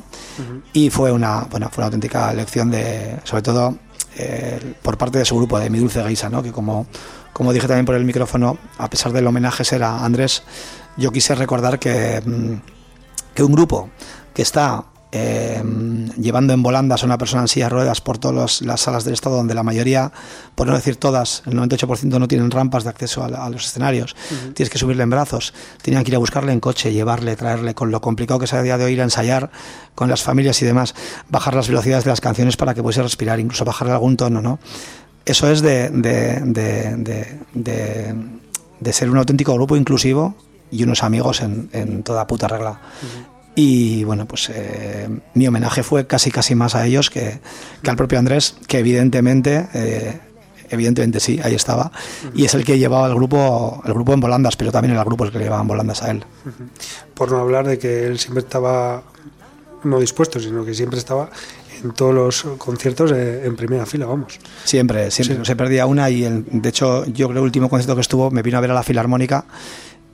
[0.72, 3.78] y fue una, bueno, fue una auténtica lección de, sobre todo,
[4.16, 6.40] eh, por parte de su grupo, de Mi Dulce Geisa, ¿no?
[6.40, 6.86] que como,
[7.32, 10.44] como dije también por el micrófono, a pesar del homenaje será Andrés,
[10.96, 12.81] yo quise recordar que, mm,
[13.34, 13.90] que un grupo
[14.34, 15.62] que está eh,
[16.16, 19.12] llevando en volandas a una persona en silla de ruedas por todas las salas del
[19.12, 20.10] Estado, donde la mayoría,
[20.54, 24.16] por no decir todas, el 98% no tienen rampas de acceso a, los escenarios.
[24.54, 25.52] Tienes que subirle en brazos.
[25.82, 28.62] Tenían que ir a buscarle en coche, llevarle, traerle, con lo complicado que es a
[28.62, 29.50] día de hoy ir a ensayar
[29.94, 30.94] con las familias y demás,
[31.28, 34.58] bajar las velocidades de las canciones para que pudiese respirar, incluso bajarle algún tono, ¿no?
[35.26, 36.40] Eso es de, de,
[37.54, 40.34] de, ser un auténtico grupo inclusivo
[40.72, 42.80] y unos amigos en, toda puta regla.
[43.54, 47.40] Y bueno, pues eh, mi homenaje fue casi casi más a ellos que,
[47.86, 50.18] al propio Andrés, que evidentemente, eh,
[50.70, 51.92] evidentemente sí, ahí estaba.
[52.34, 55.06] Y es el que llevaba el grupo, el grupo en volandas, pero también era el
[55.06, 56.24] grupo el que le llevaban volandas a él.
[57.12, 59.02] Por no hablar de que él siempre estaba
[59.84, 61.28] no dispuesto, sino que siempre estaba
[61.84, 64.38] en todos los conciertos eh, en primera fila, vamos.
[64.64, 67.94] Siempre, siempre, no se perdía una y de hecho yo creo que el último concierto
[67.94, 69.44] que estuvo me vino a ver a la Filarmónica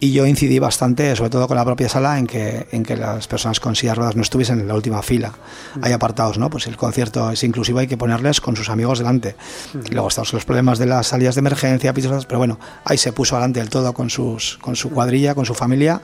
[0.01, 3.27] y yo incidí bastante, sobre todo con la propia sala, en que, en que las
[3.27, 5.33] personas con sillas ruedas no estuviesen en la última fila.
[5.75, 5.85] Mm.
[5.85, 6.51] Hay apartados, ¿no?
[6.51, 9.35] Pues el concierto es inclusivo, hay que ponerles con sus amigos delante.
[9.75, 9.93] Mm.
[9.93, 13.35] luego están los problemas de las salidas de emergencia, pisos, pero bueno, ahí se puso
[13.35, 16.01] adelante del todo con, sus, con su cuadrilla, con su familia.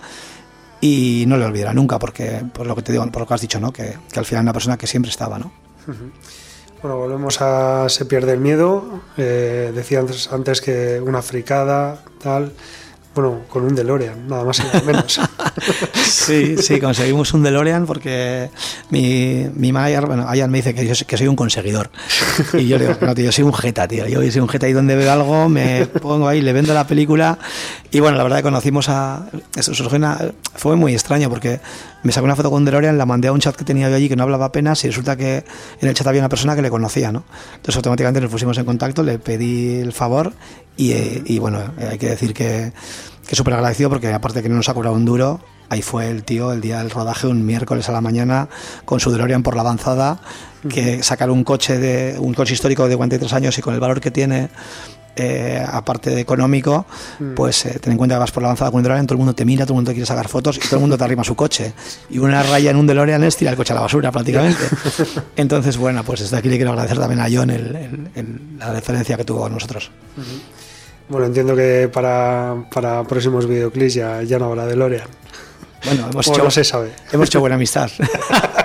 [0.81, 3.41] Y no le olvidará nunca, porque por lo que te digo, por lo que has
[3.41, 3.73] dicho, ¿no?
[3.73, 5.53] Que, que al final es una persona que siempre estaba, ¿no?
[6.83, 9.01] Bueno, volvemos a Se pierde el miedo.
[9.17, 12.53] Eh, decía antes, antes que una fricada, tal.
[13.15, 15.21] Bueno, con un DeLorean, nada más y nada menos.
[15.95, 18.51] sí, sí, conseguimos un DeLorean porque
[18.91, 21.91] mi, mi manager, bueno, Ayan me dice que yo que soy un conseguidor.
[22.55, 24.07] Y yo le digo, no, tío, yo soy un jeta, tío.
[24.07, 27.39] Yo soy un jeta y donde veo algo me pongo ahí, le vendo la película.
[27.91, 29.27] Y bueno, la verdad que conocimos a...
[29.57, 29.73] Eso
[30.57, 31.61] fue muy extraño porque
[32.05, 34.09] me sacó una foto con DeLorean, la mandé a un chat que tenía yo allí
[34.09, 35.45] que no hablaba apenas y resulta que
[35.81, 37.25] en el chat había una persona que le conocía, ¿no?
[37.57, 40.33] Entonces automáticamente nos pusimos en contacto, le pedí el favor
[40.77, 42.73] y, eh, y bueno, hay que decir que
[43.27, 46.25] que súper agradecido porque aparte que no nos ha cobrado un duro, ahí fue el
[46.25, 48.49] tío el día del rodaje, un miércoles a la mañana,
[48.85, 50.21] con su DeLorean por la avanzada,
[50.69, 54.01] que sacar un coche de un coche histórico de 43 años y con el valor
[54.01, 54.51] que tiene,
[55.17, 56.87] eh, aparte de económico,
[57.19, 57.35] mm.
[57.35, 59.19] pues eh, ten en cuenta que vas por la avanzada con un DeLorean, todo el
[59.19, 61.05] mundo te mira, todo el mundo te quiere sacar fotos y todo el mundo te
[61.05, 61.73] arrima su coche.
[62.11, 64.65] Y una raya en un DeLorean es tirar el coche a la basura prácticamente.
[65.37, 67.45] Entonces, bueno, pues desde aquí le quiero agradecer también a John
[68.59, 69.91] la referencia que tuvo con nosotros.
[71.09, 75.09] Bueno, entiendo que para, para próximos videoclips ya, ya no habrá de Lorean.
[75.85, 76.93] Bueno, hemos hecho, se sabe.
[77.13, 77.91] hemos hecho buena amistad.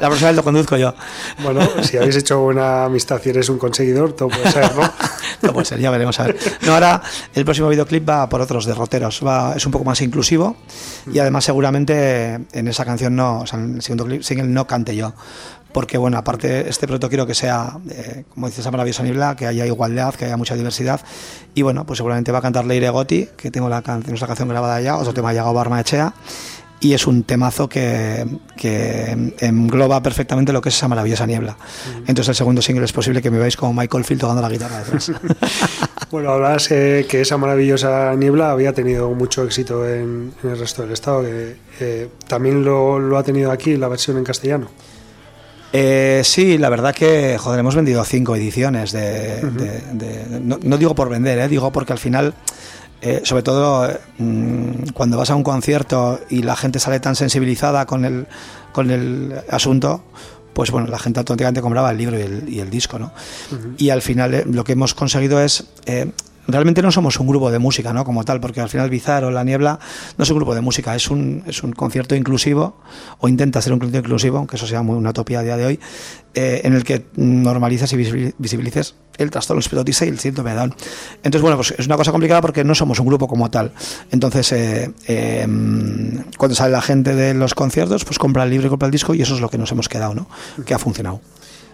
[0.00, 0.94] la próxima vez lo conduzco yo.
[1.42, 4.82] Bueno, si habéis hecho buena amistad y eres un conseguidor, todo puede ser, ¿no?
[5.40, 6.38] todo puede ser, ya veremos a ver.
[6.62, 7.02] No, ahora
[7.34, 9.20] el próximo videoclip va por otros derroteros.
[9.26, 10.56] Va, es un poco más inclusivo
[11.12, 14.66] y además seguramente en esa canción no, o sea, en el segundo clip single no
[14.66, 15.14] cante yo
[15.72, 19.46] porque bueno, aparte este proyecto quiero que sea, eh, como dices, esa maravillosa niebla, que
[19.46, 21.00] haya igualdad, que haya mucha diversidad,
[21.54, 24.48] y bueno, pues seguramente va a cantar Leire Gotti, que tengo la can nuestra canción
[24.48, 26.12] grabada ya, otro tema llegado Barma Echea,
[26.80, 28.26] y es un temazo que,
[28.56, 31.56] que, engloba perfectamente lo que es esa maravillosa niebla.
[32.06, 34.78] Entonces el segundo single es posible que me veáis como Michael Field tocando la guitarra
[34.78, 35.12] detrás.
[36.10, 41.22] bueno, hablabas que esa maravillosa niebla había tenido mucho éxito en, el resto del estado,
[41.22, 44.68] que eh, también lo, lo ha tenido aquí la versión en castellano.
[45.72, 49.40] Eh, sí, la verdad que, joder, hemos vendido cinco ediciones de...
[50.42, 52.34] no, digo por vender, eh, digo porque al final,
[53.02, 53.88] eh, sobre todo
[54.18, 58.26] mm, cuando vas a un concierto y la gente sale tan sensibilizada con el,
[58.72, 60.04] con el asunto,
[60.52, 63.12] pues bueno, la gente automáticamente compraba el libro y el, disco, ¿no?
[63.78, 65.64] Y al final lo que hemos conseguido es
[66.46, 68.04] realmente no somos un grupo de música, ¿no?
[68.04, 69.78] Como tal, porque al final Bizarro, La Niebla,
[70.16, 72.76] no es un grupo de música, es un, es un concierto inclusivo,
[73.18, 75.66] o intenta ser un concierto inclusivo, aunque eso sea muy una utopía a día de
[75.66, 75.80] hoy,
[76.34, 77.96] eh, en el que normalizas y
[78.38, 80.74] visibilices el trastorno esclerotis y el síndrome de Down.
[81.22, 83.72] Entonces, bueno, pues es una cosa complicada porque no somos un grupo como tal.
[84.10, 88.70] Entonces, eh, em, cuando sale la gente de los conciertos, pues compra el libro y
[88.70, 90.26] compra el disco y eso es lo que nos hemos quedado, ¿no?
[90.64, 91.20] Que ha funcionado.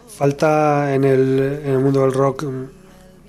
[0.09, 2.47] Falta en el, en el mundo del rock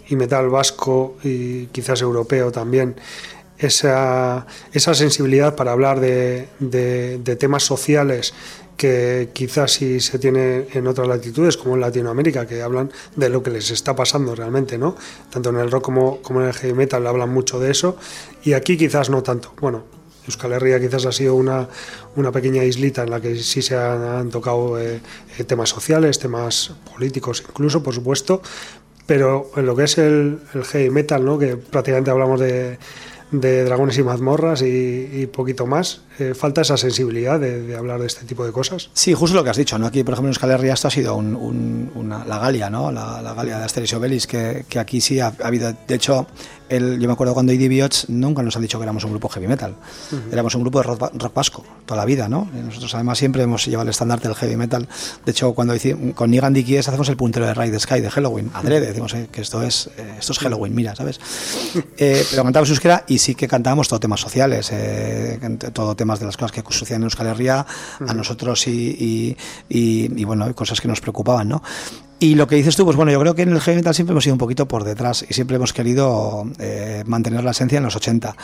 [0.07, 2.95] y metal vasco y quizás europeo también,
[3.57, 8.33] esa, esa sensibilidad para hablar de, de, temas sociales
[8.75, 13.41] que quizás si se tiene en otras latitudes, como en Latinoamérica, que hablan de lo
[13.41, 14.95] que les está pasando realmente, ¿no?
[15.31, 17.97] Tanto en el rock como, como en el heavy metal hablan mucho de eso,
[18.43, 19.53] y aquí quizás no tanto.
[19.59, 19.85] Bueno,
[20.27, 21.67] Euskal Herria quizás ha sido una,
[22.15, 24.99] una pequeña islita en la que sí se han, tocado eh,
[25.37, 28.41] eh, temas sociales, temas políticos incluso, por supuesto,
[29.07, 31.39] pero en lo que es el, el heavy metal, ¿no?
[31.39, 32.77] que prácticamente hablamos de,
[33.31, 38.25] de dragones y mazmorras y, poquito más, eh, falta esa sensibilidad de, hablar de este
[38.25, 38.89] tipo de cosas.
[38.93, 39.87] Sí, justo lo que has dicho, ¿no?
[39.87, 42.91] Aquí, por ejemplo, en Euskal Herria esto ha sido un, un, una, la Galia, ¿no?
[42.91, 46.27] La, la Galia de Asterix Obelix, que, que aquí sí ha, habido, de hecho,
[46.69, 49.29] el, yo me acuerdo cuando ID Biots nunca nos han dicho que éramos un grupo
[49.29, 50.33] heavy metal, uh -huh.
[50.33, 52.47] éramos un grupo de rock, rock, vasco, toda la vida, ¿no?
[52.53, 54.87] Y nosotros además siempre hemos llevado el estandarte del heavy metal,
[55.25, 58.51] de hecho, cuando hicimos, con Nigan Dikies hacemos el puntero de Ride Sky de Halloween,
[58.53, 61.19] adrede, decimos eh, que esto es, eh, esto es Halloween, mira, ¿sabes?
[61.97, 65.39] Eh, pero cantábamos euskera y sí que cantábamos todo temas sociales, eh,
[65.73, 67.65] todo temas de las cosas que sucedían en Euskal Herria,
[67.99, 68.11] uh -huh.
[68.11, 69.37] a nosotros y, y,
[69.69, 71.61] y, y, bueno, cosas que nos preocupaban, ¿no?
[72.19, 74.13] Y lo que dices tú, pues bueno, yo creo que en el heavy metal siempre
[74.13, 77.83] hemos ido un poquito por detrás y siempre hemos querido eh, mantener la esencia en
[77.83, 78.35] los 80.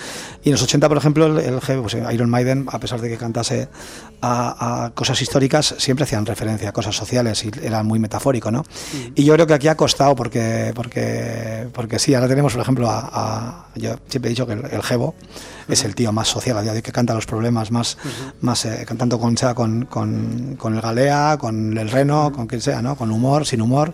[0.43, 3.17] Y en los 80, por ejemplo, el, el pues Iron Maiden, a pesar de que
[3.17, 3.69] cantase
[4.21, 8.61] a, a, cosas históricas, siempre hacían referencia a cosas sociales y era muy metafórico, ¿no?
[8.61, 9.13] Mm.
[9.15, 12.91] Y yo creo que aquí ha costado porque, porque, porque sí, ahora tenemos, por ejemplo,
[12.91, 15.15] a, a yo siempre he dicho que el, el Jebo
[15.67, 18.07] es el tío más social a día de hoy que canta los problemas más, uh
[18.07, 18.33] -huh.
[18.41, 22.61] más eh, cantando con, sea con, con, con, el Galea, con el Reno, con quien
[22.61, 22.95] sea, ¿no?
[22.95, 23.93] Con humor, sin humor.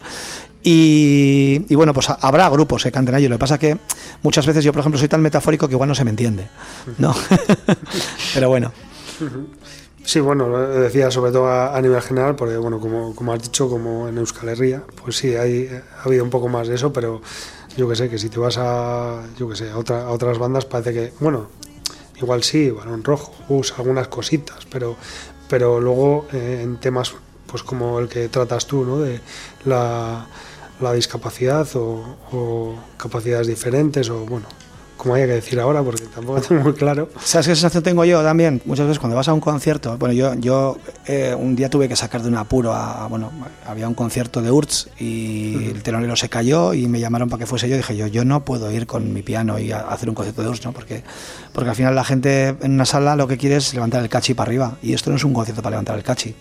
[0.61, 3.27] Y, y, bueno, pues habrá grupos que canten allí.
[3.29, 3.77] Lo que pasa que
[4.21, 6.49] muchas veces yo, por ejemplo, soy tan metafórico que igual no se me entiende,
[6.97, 7.15] ¿no?
[8.33, 8.73] Pero bueno.
[10.03, 13.69] Sí, bueno, decía sobre todo a, a, nivel general, porque bueno, como, como has dicho,
[13.69, 17.21] como en Euskal Herria, pues sí, hay, ha habido un poco más de eso, pero
[17.77, 20.37] yo que sé, que si te vas a, yo que sé, a, otra, a otras
[20.37, 21.47] bandas parece que, bueno,
[22.17, 24.95] igual sí, Balón Rojo, usa algunas cositas, pero,
[25.47, 27.13] pero luego eh, en temas
[27.47, 28.99] pues como el que tratas tú, ¿no?
[28.99, 29.19] De
[29.65, 30.27] la,
[30.79, 34.47] la discapacidad o, o, capacidades diferentes o bueno,
[34.99, 37.07] como haya que decir ahora, porque tampoco tengo muy claro.
[37.23, 38.61] ¿Sabes qué sensación tengo yo también?
[38.65, 40.77] Muchas veces cuando vas a un concierto, bueno, yo, yo
[41.07, 43.31] eh, un día tuve que sacar de un apuro a, bueno,
[43.65, 45.71] había un concierto de Urts y uh -huh.
[45.75, 47.77] el telonero se cayó y me llamaron para que fuese yo.
[47.77, 50.43] Dije yo, yo no puedo ir con mi piano y a, a hacer un concierto
[50.43, 50.73] de Urts, ¿no?
[50.73, 51.03] Porque,
[51.53, 54.33] porque al final la gente en una sala lo que quiere es levantar el cachi
[54.33, 56.35] para arriba y esto no es un concierto para levantar el cachi,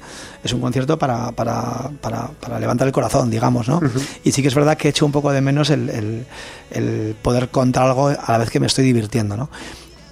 [0.44, 3.78] es un concierto para, para, para, para levantar el corazón, digamos, ¿no?
[3.78, 4.02] Uh -huh.
[4.24, 6.26] Y sí que es verdad que he hecho un poco de menos el, el,
[6.70, 9.48] el poder contar algo a la vez que me estoy divirtiendo, ¿no?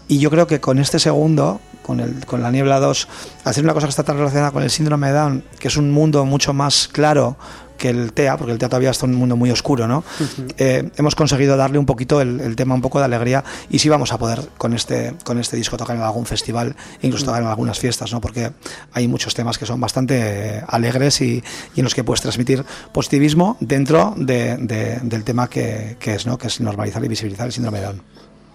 [0.08, 3.08] Y yo creo que con este segundo, con, el, con la niebla 2,
[3.44, 5.90] hacer una cosa que está tan relacionada con el síndrome de Down, que es un
[5.90, 7.36] mundo mucho más claro
[7.76, 9.98] que el TEA, porque el TEA todavía está en un mundo muy oscuro, ¿no?
[9.98, 10.54] Uh -huh.
[10.58, 13.88] eh, hemos conseguido darle un poquito el, el, tema, un poco de alegría, y sí
[13.88, 17.48] vamos a poder con este, con este disco tocar en algún festival, incluso tocar en
[17.48, 18.20] algunas fiestas, ¿no?
[18.20, 18.52] Porque
[18.92, 21.42] hay muchos temas que son bastante alegres y,
[21.74, 26.26] y en los que puedes transmitir positivismo dentro de, de, del tema que, que, es,
[26.26, 26.38] ¿no?
[26.38, 28.02] Que es normalizar y visibilizar el síndrome de Down.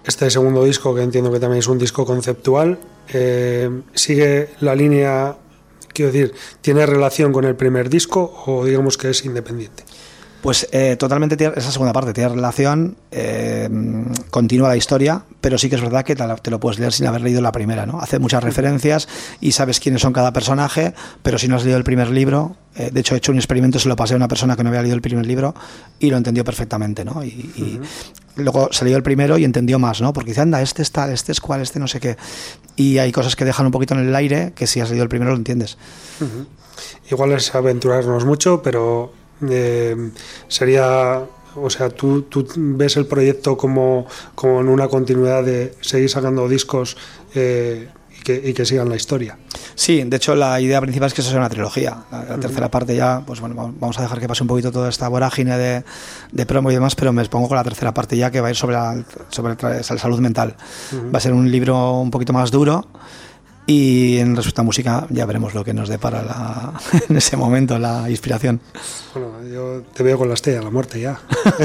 [0.04, 2.80] Este segundo disco, que entiendo que también es un disco conceptual,
[3.14, 5.36] eh, sigue la línea
[5.94, 9.84] quiero decir, ¿tiene relación con el primer disco o digamos que es independiente?
[10.42, 13.70] Pues eh, totalmente esa segunda parte tiene relación, eh,
[14.32, 17.06] continúa la historia, pero sí que es verdad que te, te, lo puedes leer sin
[17.06, 18.00] haber leído la primera, ¿no?
[18.02, 19.08] Hace muchas referencias
[19.40, 22.90] y sabes quiénes son cada personaje, pero si no has leído el primer libro, eh,
[22.92, 24.82] de hecho he hecho un experimento, se lo pasé a una persona que no había
[24.82, 25.54] leído el primer libro
[26.00, 27.24] y lo entendió perfectamente, ¿no?
[27.24, 28.44] Y, y uh -huh.
[28.44, 30.12] luego se leyó el primero y entendió más, ¿no?
[30.12, 32.18] Porque dice, anda, este es tal, este es cual, este no sé qué.
[32.76, 35.10] Y hay cosas que dejan un poquito en el aire que si has leído el
[35.10, 35.78] primero lo entiendes.
[36.20, 36.46] Uh -huh.
[37.12, 40.12] Igual es aventurarnos mucho, pero eh,
[40.48, 41.26] sería
[41.56, 46.48] o sea, ¿tú, tú, ves el proyecto como, como en una continuidad de seguir sacando
[46.48, 46.98] discos
[47.36, 49.38] eh, y, que, y, que, sigan la historia.
[49.76, 52.04] Sí, de hecho la idea principal es que eso sea una trilogía.
[52.12, 52.42] La, la uh -huh.
[52.42, 55.58] tercera parte ya, pues bueno, vamos a dejar que pase un poquito toda esta vorágine
[55.58, 55.84] de,
[56.32, 58.52] de, promo y demás, pero me pongo con la tercera parte ya que va a
[58.52, 60.56] ir sobre la, sobre la salud mental.
[60.92, 61.14] Uh -huh.
[61.14, 62.86] Va a ser un libro un poquito más duro
[63.66, 66.74] y en Resulta Música ya veremos lo que nos depara la,
[67.10, 68.60] en ese momento la inspiración.
[69.14, 71.20] Bueno, yo te veo con las T a la muerte ya.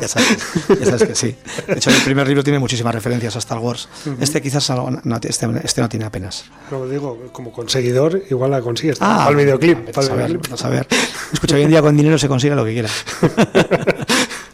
[0.00, 1.36] ya, sabes, ya, sabes, que sí.
[1.66, 3.88] De hecho, el primer libro tiene muchísimas referencias a Star Wars.
[4.06, 4.16] Uh -huh.
[4.20, 6.44] Este quizás no, este, este, no tiene apenas.
[6.68, 8.98] Pero digo, como conseguidor, igual la consigues.
[9.00, 9.90] Ah, el videoclip.
[9.92, 10.64] Para el videoclip.
[10.64, 10.86] A ver,
[11.32, 12.88] Escucha, hoy en día con dinero se consigue lo que quiera.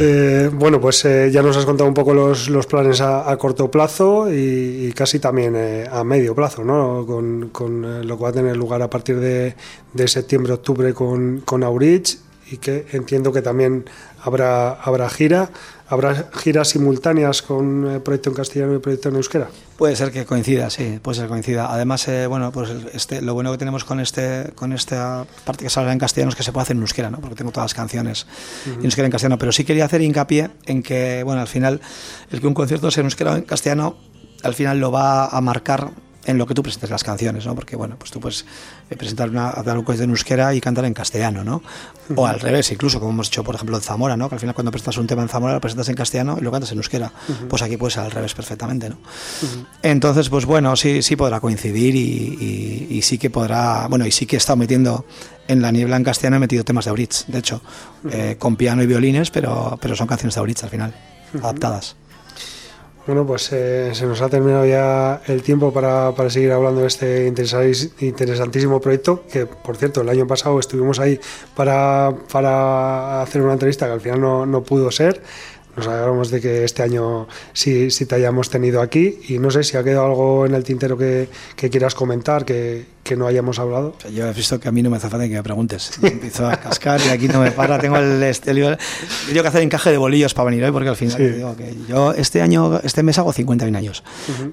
[0.00, 3.68] Eh, bueno, pues eh, ya nos has contado un poco los, los planes a, corto
[3.68, 7.04] plazo y, casi también eh, a medio plazo, ¿no?
[7.04, 9.56] Con, con eh, lo que va a tener lugar a partir de,
[9.92, 12.16] de septiembre-octubre con, con Aurich
[12.50, 13.86] y que entiendo que también
[14.22, 15.50] habrá, habrá gira.
[15.90, 19.48] ¿Habrá giras simultáneas con el proyecto en castellano y proyecto en euskera?
[19.78, 21.72] Puede ser que coincida, sí, puede ser que coincida.
[21.72, 25.70] Además, eh, bueno, pues este, lo bueno que tenemos con este con esta parte que
[25.70, 27.18] sale en castellano es que se puede hacer en euskera, ¿no?
[27.20, 28.26] Porque tengo todas las canciones
[28.66, 28.78] uh -huh.
[28.80, 29.38] en euskera en castellano.
[29.38, 31.80] Pero sí quería hacer hincapié en que, bueno, al final,
[32.30, 33.96] el que un concierto sea en euskera o en castellano,
[34.42, 35.90] al final lo va a marcar
[36.28, 37.54] en lo que tú presentes las canciones, ¿no?
[37.54, 38.44] Porque, bueno, pues tú puedes
[38.90, 41.62] eh, presentar una, algo de euskera y cantar en castellano, ¿no?
[42.14, 44.28] O al revés, incluso, como hemos hecho, por ejemplo, en Zamora, ¿no?
[44.28, 46.52] Que al final cuando presentas un tema en Zamora lo presentas en castellano y lo
[46.52, 47.10] cantas en euskera.
[47.48, 48.98] Pues aquí puede ser al revés perfectamente, ¿no?
[49.82, 54.36] Entonces, pues bueno, sí, sí podrá coincidir y, sí que podrá, bueno, y sí que
[54.36, 55.06] he estado metiendo
[55.48, 57.62] en La Niebla en castellano he metido temas de Auritz, de hecho,
[58.10, 60.94] eh, con piano y violines, pero, pero son canciones de Auritz al final,
[61.42, 61.96] adaptadas.
[63.08, 66.88] Bueno, pues eh, se nos ha terminado ya el tiempo para, para seguir hablando de
[66.88, 71.18] este interesantísimo proyecto, que por cierto, el año pasado estuvimos ahí
[71.56, 75.22] para, para hacer una entrevista que al final no, no pudo ser
[75.78, 79.62] nos alegramos de que este año sí, sí, te hayamos tenido aquí y no sé
[79.62, 83.58] si ha quedado algo en el tintero que, que quieras comentar, que, que, no hayamos
[83.58, 83.94] hablado.
[84.12, 85.92] Yo he visto que a mí no me hace falta que me preguntes.
[86.02, 87.78] empiezo a cascar y aquí no me para.
[87.78, 88.76] Tengo el, este, tengo
[89.42, 92.42] que hacer encaje de bolillos para venir hoy porque al final digo que yo este
[92.42, 94.02] año, este mes hago 51 años.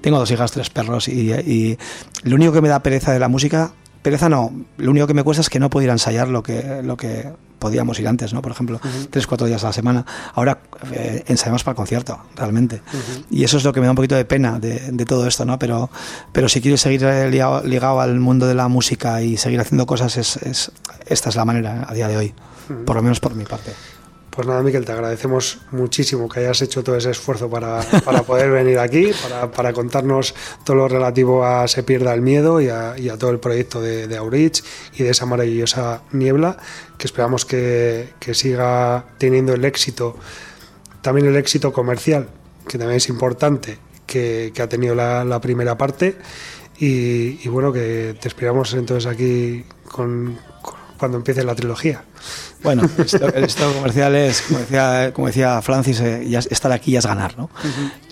[0.02, 1.78] Tengo dos hijas, tres perros y, y
[2.24, 3.74] lo único que me da pereza de la música
[4.06, 6.44] pereza no, lo único que me cuesta es que no puedo ir a ensayar lo
[6.44, 8.44] que, lo que podíamos ir antes, ¿no?
[8.44, 8.80] Por ejemplo,
[9.10, 10.06] tres, cuatro días a la semana.
[10.36, 10.60] Ahora
[10.92, 12.84] eh, ensayamos para el concierto, realmente.
[13.32, 15.58] Y eso es lo que me da un poquito de pena de, todo esto, ¿no?
[15.58, 15.90] Pero,
[16.32, 20.18] pero si quieres seguir eh, ligado, al mundo de la música y seguir haciendo cosas,
[20.18, 20.72] es,
[21.08, 22.34] esta es la manera a día de hoy,
[22.86, 23.74] por lo menos por mi parte.
[24.36, 28.52] Pues nada, Miquel, te agradecemos muchísimo que hayas hecho todo ese esfuerzo para, para poder
[28.52, 32.96] venir aquí, para, para, contarnos todo lo relativo a Se pierda el miedo y a,
[33.18, 34.62] todo el proyecto de, de, Aurich
[34.94, 36.58] y de esa maravillosa niebla,
[36.98, 40.18] que esperamos que, que siga teniendo el éxito,
[41.02, 42.28] también el éxito comercial,
[42.68, 46.18] que también es importante, que, que ha tenido la, primera parte.
[46.78, 50.38] Y, bueno, que te esperamos entonces aquí con,
[50.98, 52.04] cuando empiece la trilogía.
[52.66, 52.90] Bueno,
[53.36, 57.06] el estado comercial es, como decía, como decía Francis, eh, ya estar aquí ya es
[57.06, 57.50] ganar, ¿no?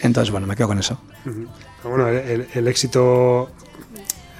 [0.01, 0.97] Entonces, bueno, me quedo con eso.
[1.83, 3.49] Bueno, el, éxito,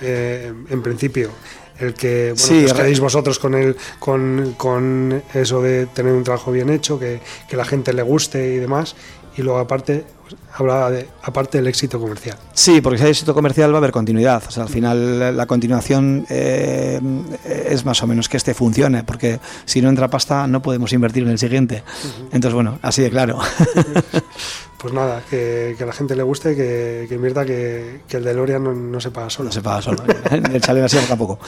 [0.01, 1.31] eh, en principio,
[1.79, 6.51] el que bueno, os quedéis vosotros con, el, con, con, eso de tener un trabajo
[6.51, 8.95] bien hecho, que, que la gente le guste y demás,
[9.35, 10.05] y luego aparte
[10.53, 12.37] hablaba de, aparte del éxito comercial.
[12.53, 14.43] Sí, porque si hay éxito comercial va a haber continuidad.
[14.47, 16.99] O sea, al final la continuación eh,
[17.45, 21.23] es más o menos que este funcione, porque si no entra pasta no podemos invertir
[21.23, 21.83] en el siguiente.
[22.31, 23.39] Entonces, bueno, así de claro.
[24.77, 28.23] pues nada, que, que, a la gente le guste, que, que invierta, que, que el
[28.23, 29.47] DeLorean no, no se paga solo.
[29.47, 30.03] No se paga solo,
[30.53, 31.39] el chalet así tampoco.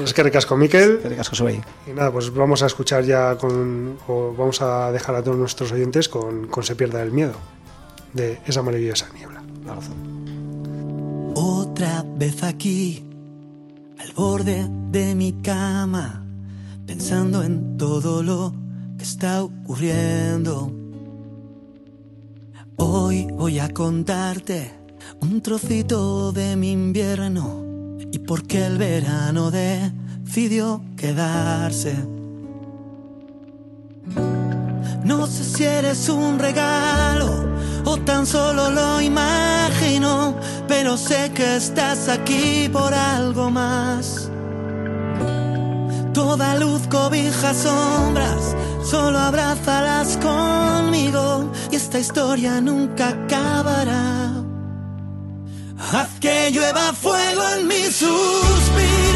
[0.00, 0.98] Pues que recasco, Miquel.
[0.98, 1.60] Que recasco, soy.
[1.86, 5.72] Y nada, pues vamos a escuchar ya con, o vamos a dejar a todos nuestros
[5.72, 7.34] oyentes con, con Se pierda el miedo,
[8.14, 9.42] de esa maravillosa niebla.
[9.66, 11.32] La razón.
[11.34, 13.04] Otra vez aquí,
[13.98, 16.24] al borde de mi cama,
[16.86, 18.54] pensando en todo lo
[18.96, 20.72] que está ocurriendo.
[22.76, 24.72] Hoy voy a contarte
[25.20, 27.69] un trocito de mi invierno
[28.12, 31.94] y por qué el verano decidió quedarse.
[35.04, 37.48] No sé si eres un regalo
[37.84, 40.36] o tan solo lo imagino,
[40.68, 44.30] pero sé que estás aquí por algo más.
[46.12, 54.29] Toda luz cobija sombras, solo abrázalas conmigo y esta historia nunca acabará.
[55.92, 59.09] Haz que llueva fuego en mis suspiros.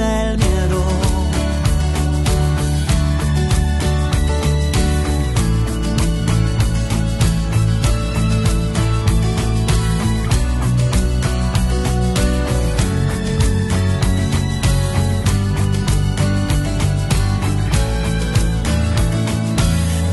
[0.00, 0.82] El miedo.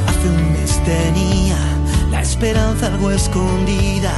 [0.05, 1.55] Hace un mes tenía
[2.11, 4.11] la esperanza algo escondida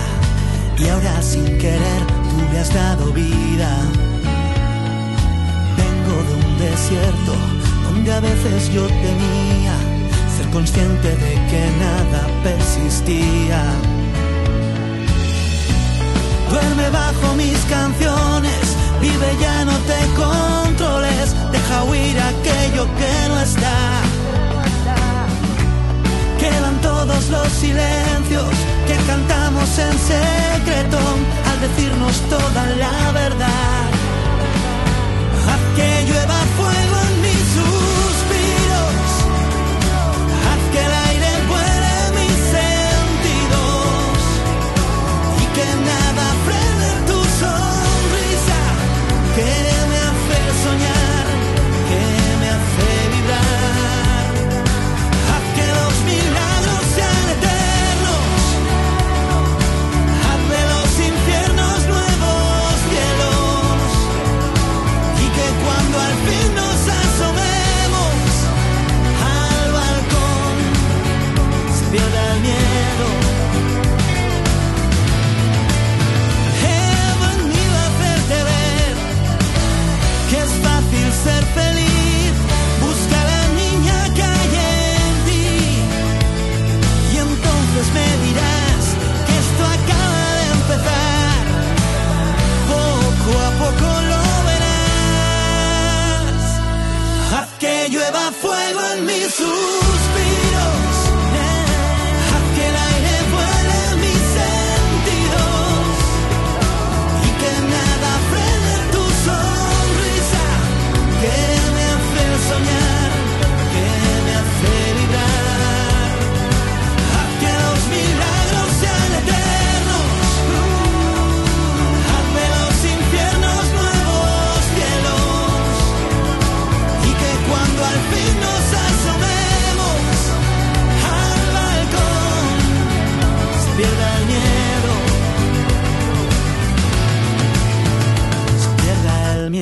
[0.79, 4.08] y ahora sin querer tú le has dado vida
[6.59, 7.33] desierto
[7.83, 9.75] donde a veces yo temía
[10.35, 13.63] ser consciente de que nada persistía.
[16.51, 18.63] Duerme bajo mis canciones,
[18.99, 23.77] vive ya no te controles, deja huir aquello que no está.
[26.39, 28.49] Quedan todos los silencios
[28.85, 30.99] que cantamos en secreto
[31.49, 32.98] al decirnos toda la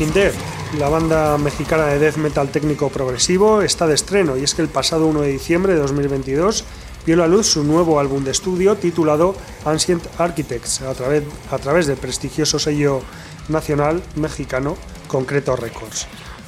[0.00, 0.32] Indev,
[0.78, 4.68] la banda mexicana de death metal técnico progresivo, está de estreno y es que el
[4.68, 6.64] pasado 1 de diciembre de 2022
[7.04, 9.34] vio la luz su nuevo álbum de estudio titulado
[9.66, 13.02] Ancient Architects a través, a través del prestigioso sello
[13.48, 16.06] nacional mexicano Concreto Records.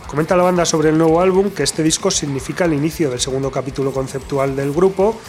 [0.08, 3.50] Comenta la banda sobre el nuevo álbum que este disco significa el inicio del segundo
[3.50, 5.20] capítulo conceptual del grupo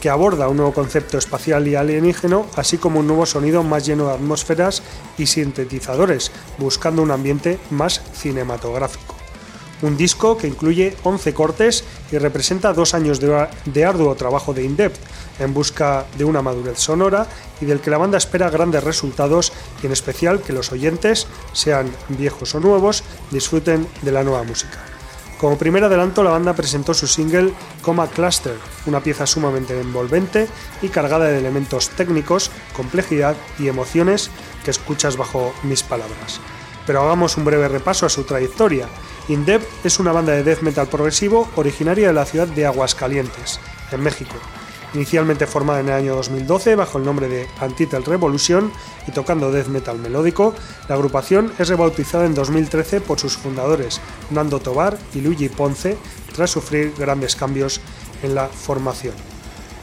[0.00, 4.06] que aborda un nuevo concepto espacial y alienígeno, así como un nuevo sonido más lleno
[4.06, 4.82] de atmósferas
[5.18, 9.14] y sintetizadores, buscando un ambiente más cinematográfico.
[9.82, 15.00] Un disco que incluye 11 cortes y representa dos años de, arduo trabajo de in-depth
[15.38, 17.26] en busca de una madurez sonora
[17.62, 21.90] y del que la banda espera grandes resultados y en especial que los oyentes, sean
[22.08, 24.89] viejos o nuevos, disfruten de la nueva música.
[25.40, 30.46] Como primer adelanto, la banda presentó su single Coma Cluster, una pieza sumamente envolvente
[30.82, 34.30] y cargada de elementos técnicos, complejidad y emociones
[34.62, 36.40] que escuchas bajo mis palabras.
[36.86, 38.86] Pero hagamos un breve repaso a su trayectoria.
[39.28, 43.60] Indep es una banda de death metal progresivo originaria de la ciudad de Aguascalientes,
[43.92, 44.34] en México.
[44.92, 48.72] Inicialmente formada en el año 2012 bajo el nombre de Antitel Revolution
[49.06, 50.52] y tocando death metal melódico,
[50.88, 55.96] la agrupación es rebautizada en 2013 por sus fundadores Nando Tobar y Luigi Ponce
[56.34, 57.80] tras sufrir grandes cambios
[58.24, 59.14] en la formación.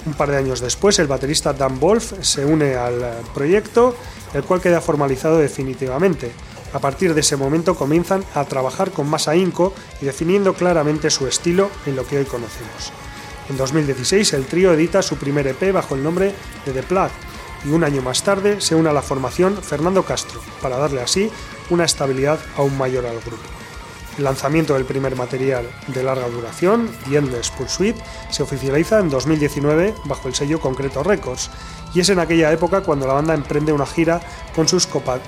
[0.05, 3.01] Un par de años después, el baterista Dan Wolf se une al
[3.33, 3.95] proyecto,
[4.33, 6.31] el cual queda formalizado definitivamente.
[6.73, 11.27] A partir de ese momento comienzan a trabajar con más ahínco y definiendo claramente su
[11.27, 12.91] estilo en lo que hoy conocemos.
[13.49, 16.33] En 2016 el trío edita su primer EP bajo el nombre
[16.65, 17.09] de The Plug
[17.65, 21.31] y un año más tarde se une a la formación Fernando Castro para darle así
[21.69, 23.43] una estabilidad aún mayor al grupo.
[24.17, 27.95] El lanzamiento del primer material de larga duración, The Endless Pursuit,
[28.31, 31.51] se oficializa en 2019 bajo el sello Concreto Records
[31.93, 34.19] y es en aquella época cuando la banda emprende una gira
[34.55, 34.87] con sus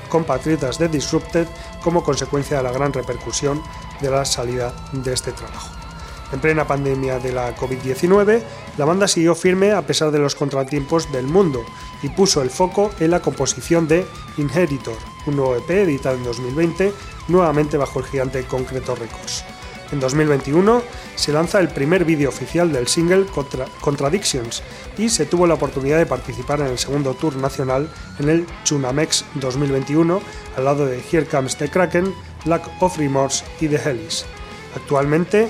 [0.09, 1.47] compatriotas de Disrupted
[1.84, 3.61] como consecuencia de la gran repercusión
[4.01, 5.79] de la salida de este trabajo.
[6.32, 8.42] En plena pandemia de la COVID-19,
[8.78, 11.66] la banda siguió firme a pesar de los contratiempos del mundo
[12.04, 14.06] y puso el foco en la composición de
[14.38, 16.94] Inheritor, un nuevo EP editado en 2020,
[17.30, 19.44] nuevamente bajo el gigante Concreto Records.
[19.92, 20.84] En 2021
[21.16, 24.62] se lanza el primer vídeo oficial del single Contra- Contradictions
[25.00, 29.26] y se tuvo la oportunidad de participar en el segundo tour nacional en el Chunamex
[29.34, 30.22] 2021
[30.58, 32.14] al lado de Here Comes the Kraken,
[32.46, 34.26] Lack of Remorse y The Hellies.
[34.76, 35.50] Actualmente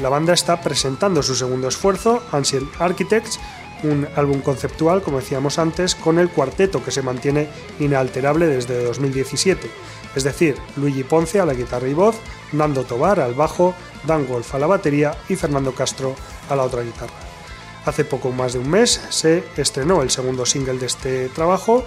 [0.00, 3.38] la banda está presentando su segundo esfuerzo, Ancient Architects,
[3.82, 7.48] un álbum conceptual, como decíamos antes, con el cuarteto que se mantiene
[7.80, 9.68] inalterable desde 2017,
[10.14, 12.16] es decir, Luigi Ponce a la guitarra y voz,
[12.52, 13.74] Nando Tobar al bajo,
[14.06, 16.14] Dan Wolf a la batería y Fernando Castro
[16.48, 17.14] a la otra guitarra.
[17.84, 21.84] Hace poco más de un mes se estrenó el segundo single de este trabajo,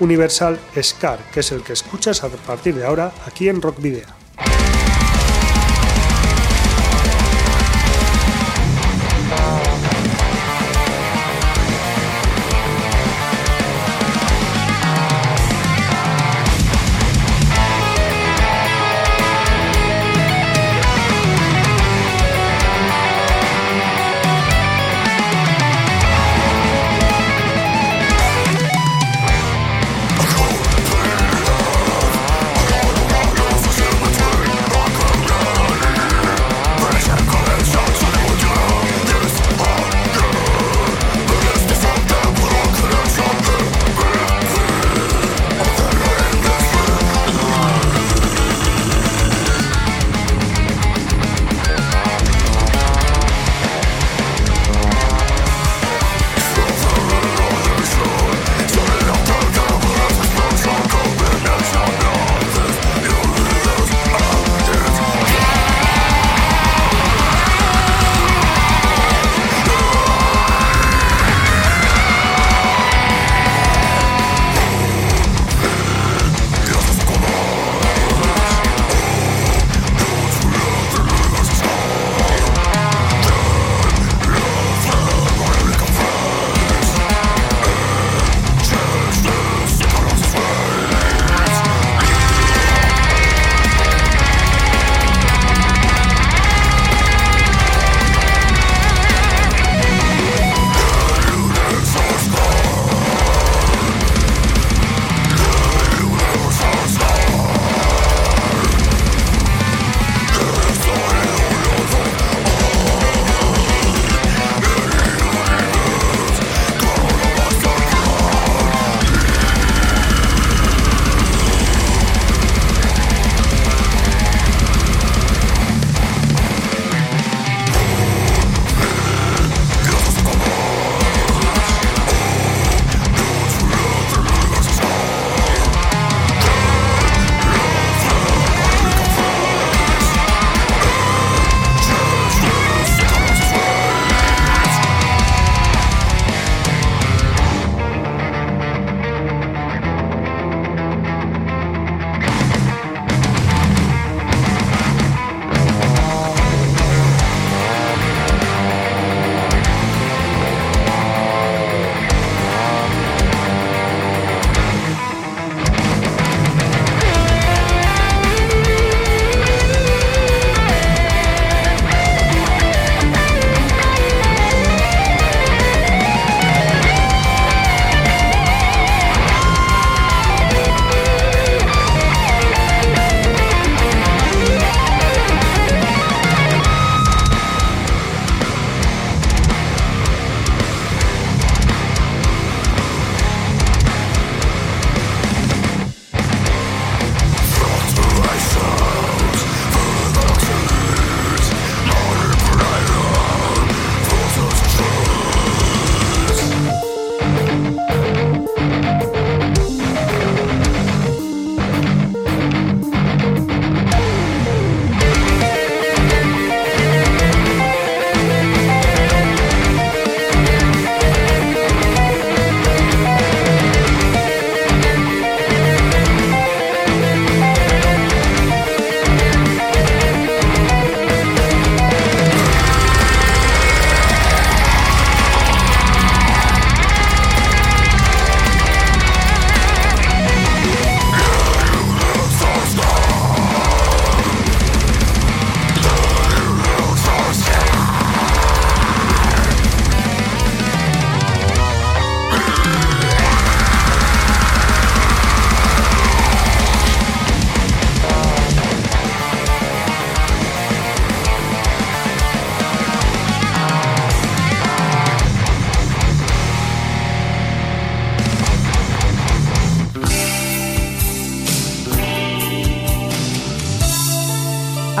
[0.00, 4.06] Universal Scar, que es el que escuchas a partir de ahora aquí en Rock Video.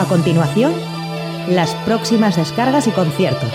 [0.02, 0.74] A continuación,
[1.48, 3.52] las próximas descargas y conciertos,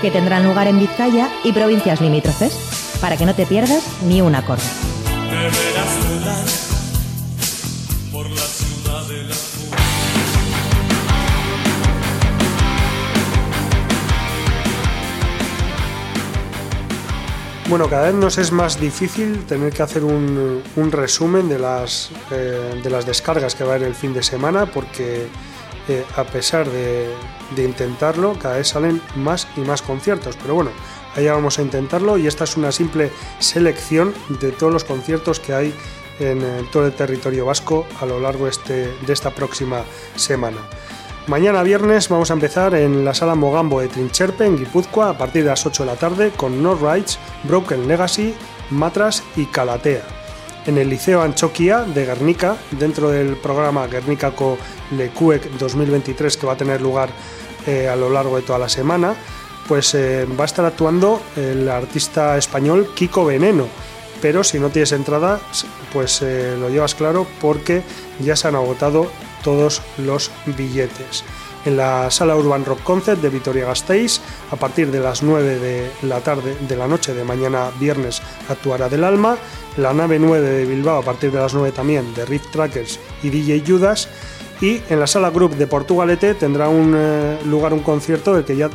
[0.00, 2.54] que tendrán lugar en Vizcaya y provincias limítrofes,
[3.00, 4.62] para que no te pierdas ni un acorde.
[17.68, 22.12] Bueno, cada vez nos es más difícil tener que hacer un, un resumen de las,
[22.30, 25.28] eh, de las descargas que va a haber el fin de semana porque
[26.16, 27.08] a pesar de,
[27.56, 30.36] de intentarlo, cada vez salen más y más conciertos.
[30.40, 30.70] Pero bueno,
[31.16, 35.54] allá vamos a intentarlo y esta es una simple selección de todos los conciertos que
[35.54, 35.74] hay
[36.20, 39.82] en, eh, todo el territorio vasco a lo largo este, de esta próxima
[40.14, 40.58] semana.
[41.26, 45.44] Mañana viernes vamos a empezar en la sala Mogambo de Trincherpe en Guipúzcoa a partir
[45.44, 48.34] de las 8 de la tarde con No Rights, Broken Legacy,
[48.70, 50.19] Matras y Calatea.
[50.66, 54.58] En el Liceo Anchoquia de Guernica, dentro del programa Guernica Co
[54.90, 57.08] Lecuec 2023 que va a tener lugar
[57.66, 59.14] eh, a lo largo de toda la semana,
[59.66, 63.68] pues eh, va a estar actuando el artista español Kiko Veneno.
[64.20, 65.40] Pero si no tienes entrada,
[65.92, 67.82] pues eh, lo llevas claro porque
[68.18, 69.10] ya se han agotado
[69.42, 71.24] todos los billetes.
[71.66, 75.90] En la sala Urban Rock Concert de Vitoria Gasteiz, a partir de las 9 de
[76.02, 79.36] la tarde de la noche de mañana viernes actuará Del Alma,
[79.76, 83.28] la nave 9 de Bilbao a partir de las 9 también de Riff Trackers y
[83.30, 84.08] DJ Judas.
[84.62, 88.56] Y en la sala Group de Portugalete tendrá un eh, lugar un concierto del que
[88.56, 88.68] ya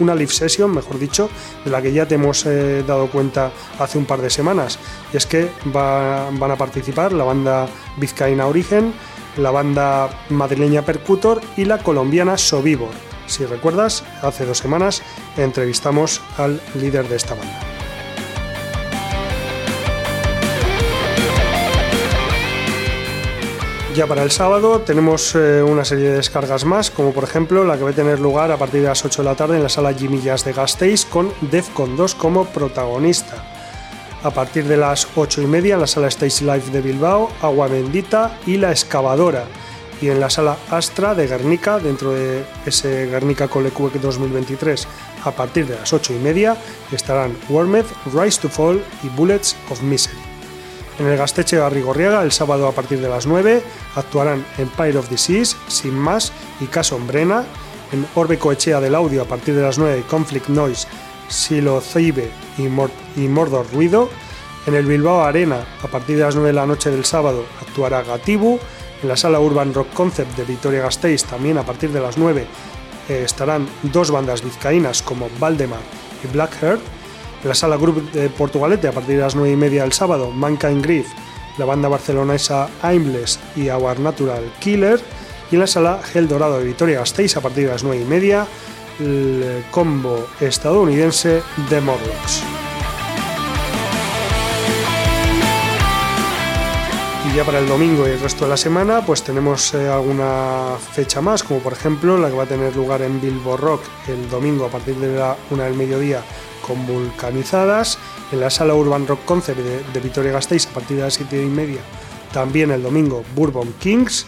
[0.00, 1.28] una live session, mejor dicho,
[1.66, 4.78] de la que ya te hemos eh, dado cuenta hace un par de semanas.
[5.12, 7.66] Y es que va- van a participar la banda
[7.98, 8.94] Vizcaína Origen,
[9.36, 12.90] la banda madrileña Percutor y la colombiana Sobibor.
[13.26, 15.02] Si recuerdas, hace dos semanas
[15.36, 17.60] entrevistamos al líder de esta banda.
[23.94, 27.76] Ya para el sábado tenemos eh, una serie de descargas más, como por ejemplo la
[27.76, 29.68] que va a tener lugar a partir de las 8 de la tarde en la
[29.68, 33.51] sala Jazz de Gasteiz con Defcon 2 como protagonista.
[34.24, 37.66] A partir de las 8 y media en la sala Stage Live de Bilbao, Agua
[37.66, 39.46] Bendita y La Excavadora.
[40.00, 44.86] Y en la sala Astra de Guernica, dentro de ese Guernica Colecuec 2023,
[45.24, 46.56] a partir de las 8 y media
[46.92, 50.18] estarán Wormed, Rise to Fall y Bullets of Misery.
[51.00, 53.60] En el Gasteche Arrigorriaga, el sábado a partir de las 9,
[53.96, 57.44] actuarán Empire of Seas, Sin Más y Caso Ombrena.
[57.90, 60.86] En Orbe Coechea del Audio, a partir de las 9, Conflict Noise,
[61.32, 64.10] Silo Ceibe y, y Mordor Ruido.
[64.66, 68.02] En el Bilbao Arena, a partir de las 9 de la noche del sábado, actuará
[68.02, 68.60] Gatibu.
[69.02, 72.46] En la sala Urban Rock Concept de Vitoria Gasteiz, también a partir de las 9,
[73.08, 75.80] eh, estarán dos bandas vizcaínas como Valdemar
[76.22, 76.80] y Blackheart.
[77.42, 80.30] En la sala Group de Portugalete, a partir de las 9 y media del sábado,
[80.30, 81.08] Mankind Grief,
[81.58, 85.00] la banda barcelonesa Aimless y Our Natural Killer.
[85.50, 88.04] Y en la sala Gel Dorado de Vitoria Gasteiz, a partir de las 9 y
[88.04, 88.46] media,
[88.98, 92.42] el combo estadounidense The Morlocks.
[97.30, 100.76] Y ya para el domingo y el resto de la semana, pues tenemos eh, alguna
[100.92, 104.28] fecha más, como por ejemplo la que va a tener lugar en Bilbo Rock el
[104.28, 106.22] domingo a partir de la una del mediodía
[106.66, 107.98] con vulcanizadas,
[108.32, 111.42] en la sala Urban Rock Concert de, de Vitoria Gasteiz a partir de las 7
[111.42, 111.80] y media,
[112.32, 114.26] también el domingo Bourbon Kings,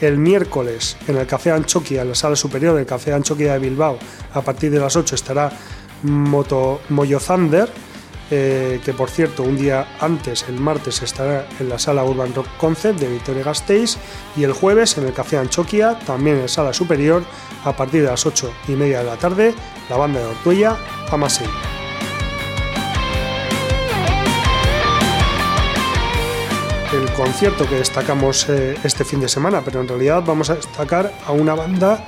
[0.00, 3.98] el miércoles en el Café Anchoquia, en la sala superior del Café Anchoquia de Bilbao,
[4.34, 5.50] a partir de las 8 estará
[6.02, 7.68] Moto, Moyo Thunder,
[8.30, 12.48] eh, que por cierto un día antes, el martes, estará en la sala Urban Rock
[12.58, 13.96] Concept de Vitoria Gasteiz
[14.36, 17.22] y el jueves en el Café Anchoquia, también en la sala superior,
[17.64, 19.54] a partir de las 8 y media de la tarde,
[19.88, 20.76] la banda de Ortuella,
[21.10, 21.75] Amasei.
[27.16, 31.32] Concierto que destacamos eh, este fin de semana, pero en realidad vamos a destacar a
[31.32, 32.04] una banda,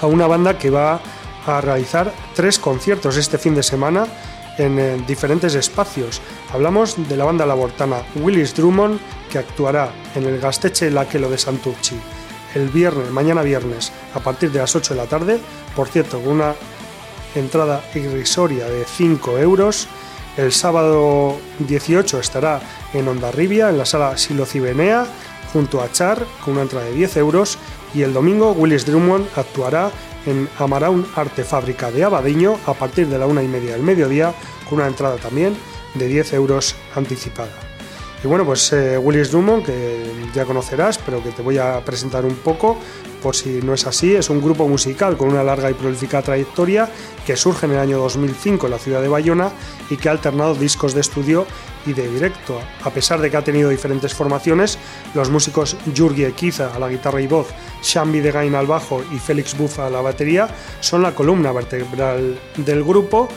[0.00, 1.00] a una banda que va
[1.46, 4.06] a realizar tres conciertos este fin de semana
[4.58, 6.20] en eh, diferentes espacios.
[6.52, 9.00] Hablamos de la banda labortana Willis Drummond,
[9.30, 11.96] que actuará en el Gasteche Laquelo de Santurchi
[12.54, 15.38] el viernes, mañana viernes, a partir de las 8 de la tarde.
[15.74, 16.54] Por cierto, con una
[17.34, 19.88] entrada irrisoria de 5 euros.
[20.36, 22.60] El sábado 18 estará
[22.94, 25.06] en Ondarribia, en la sala Silocibenea,
[25.52, 27.58] junto a Char, con una entrada de 10 euros.
[27.94, 29.90] Y el domingo, Willis Drummond actuará
[30.26, 34.32] en Amaraun Arte Fábrica de Abadiño a partir de la una y media del mediodía,
[34.68, 35.56] con una entrada también
[35.94, 37.50] de 10 euros anticipada.
[38.22, 39.99] Y bueno, pues eh, Willis Drummond, que
[40.34, 42.76] ya conocerás, pero que te voy a presentar un poco,
[43.22, 46.88] por si no es así, es un grupo musical con una larga y prolífica trayectoria
[47.26, 49.50] que surge en el año 2005 en la ciudad de Bayona
[49.90, 51.46] y que ha alternado discos de estudio
[51.86, 52.60] y de directo.
[52.84, 54.78] A pesar de que ha tenido diferentes formaciones,
[55.14, 57.48] los músicos Jurgi Equiza a la guitarra y voz,
[57.82, 60.48] Shambi de Gain al bajo y Félix Bufa a la batería
[60.80, 63.28] son la columna vertebral del grupo,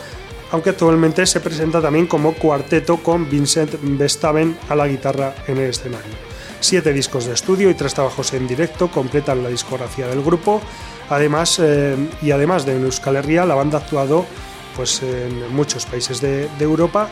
[0.51, 5.69] aunque actualmente se presenta también como cuarteto con Vincent Vestaven a la guitarra en el
[5.69, 6.32] escenario.
[6.63, 10.61] Siete discos de estudio y tres trabajos en directo completan la discografía del grupo.
[11.09, 14.25] Además, eh, y además de en Euskal Herria, la banda ha actuado
[14.77, 17.09] pues, en muchos países de, Europa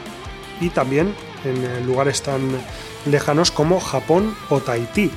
[0.62, 2.49] y también en lugares tan
[3.06, 5.12] lejanos como Japón o Tahití.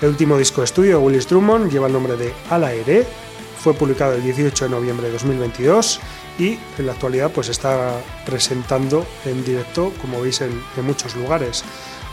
[0.00, 3.04] El último disco de estudio de Willis Drummond lleva el nombre de Ala Ere,
[3.58, 6.00] fue publicado el 18 de noviembre de 2022
[6.38, 11.64] y en la actualidad pues está presentando en directo, como veis, en muchos lugares.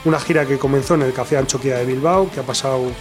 [0.03, 2.91] Una gira que comenzó en el Café Anchoquia de Bilbao, que ha pasado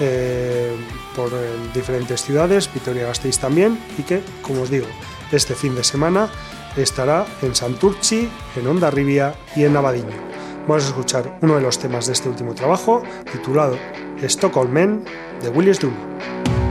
[0.00, 0.76] eh,
[1.16, 4.86] por eh, diferentes ciudades, Vitoria-Gasteiz también, y que, como os digo,
[5.30, 6.28] este fin de semana
[6.76, 10.32] estará en Santurchi, en Ondarribia y en Navadiño.
[10.66, 13.78] Vamos a escuchar uno de los temas de este último trabajo, titulado
[14.22, 15.04] Stockholm Men,
[15.42, 16.61] de Willis Drummond.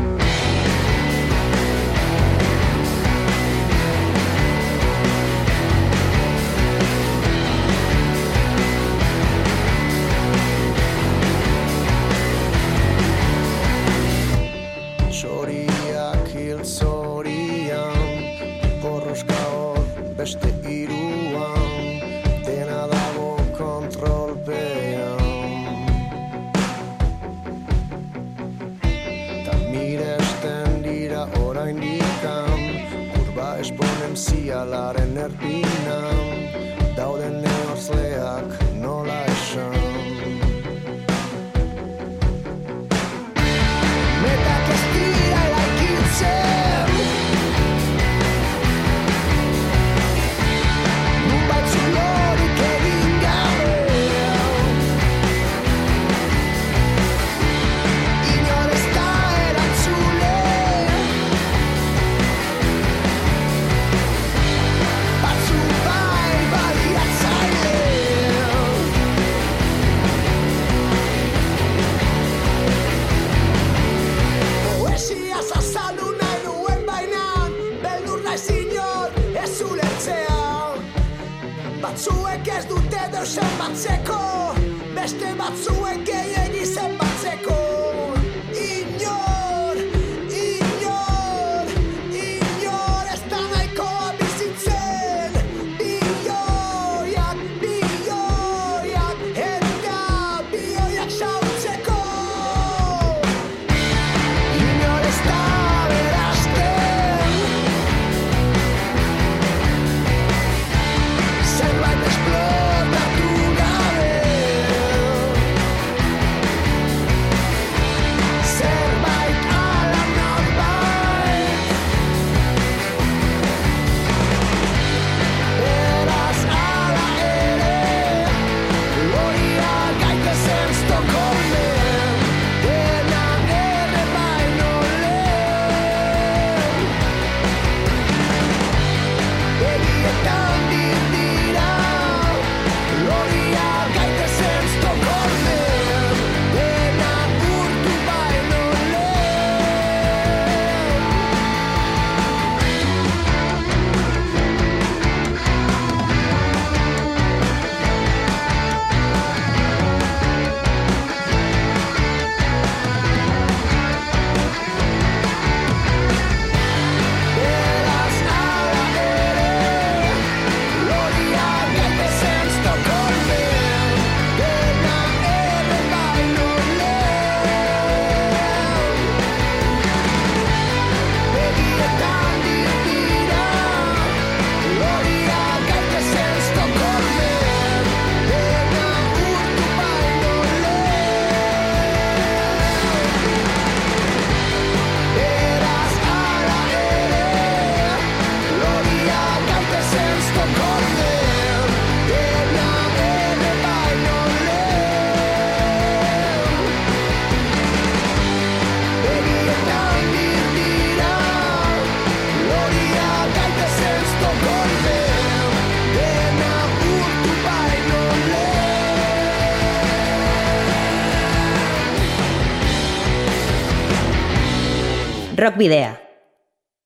[225.41, 225.97] Rock Video.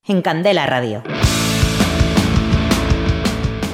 [0.06, 1.02] En Candela Radio.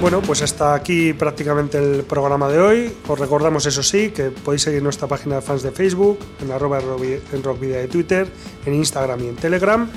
[0.00, 2.92] Bueno, pues hasta aquí prácticamente el programa de hoy.
[3.06, 6.80] Os recordamos, eso sí, que podéis seguir nuestra página de fans de Facebook, en arroba
[6.80, 8.26] en rockvidea de Twitter,
[8.66, 9.88] en Instagram y en Telegram,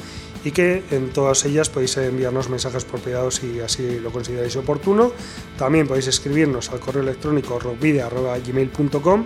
[0.43, 5.13] y que en todas ellas podéis enviarnos mensajes por privado si así lo consideráis oportuno.
[5.57, 9.25] También podéis escribirnos al correo electrónico rockvidea.gmail.com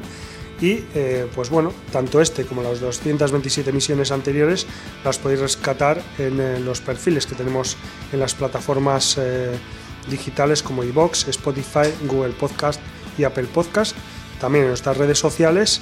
[0.62, 4.68] y eh, pues bueno, tanto este como las 227 emisiones anteriores
[5.04, 7.78] las podéis rescatar en eh, los perfiles que tenemos
[8.12, 9.58] en las plataformas eh,
[10.10, 12.82] digitales como iBox, Spotify, Google Podcast
[13.18, 13.96] y Apple Podcast,
[14.40, 15.82] también en nuestras redes sociales.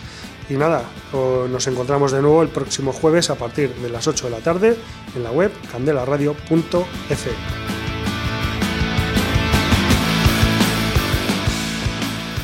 [0.49, 0.81] Y nada,
[1.11, 4.77] nos encontramos de nuevo el próximo jueves a partir de las 8 de la tarde
[5.13, 7.86] en la web candelaradio.f.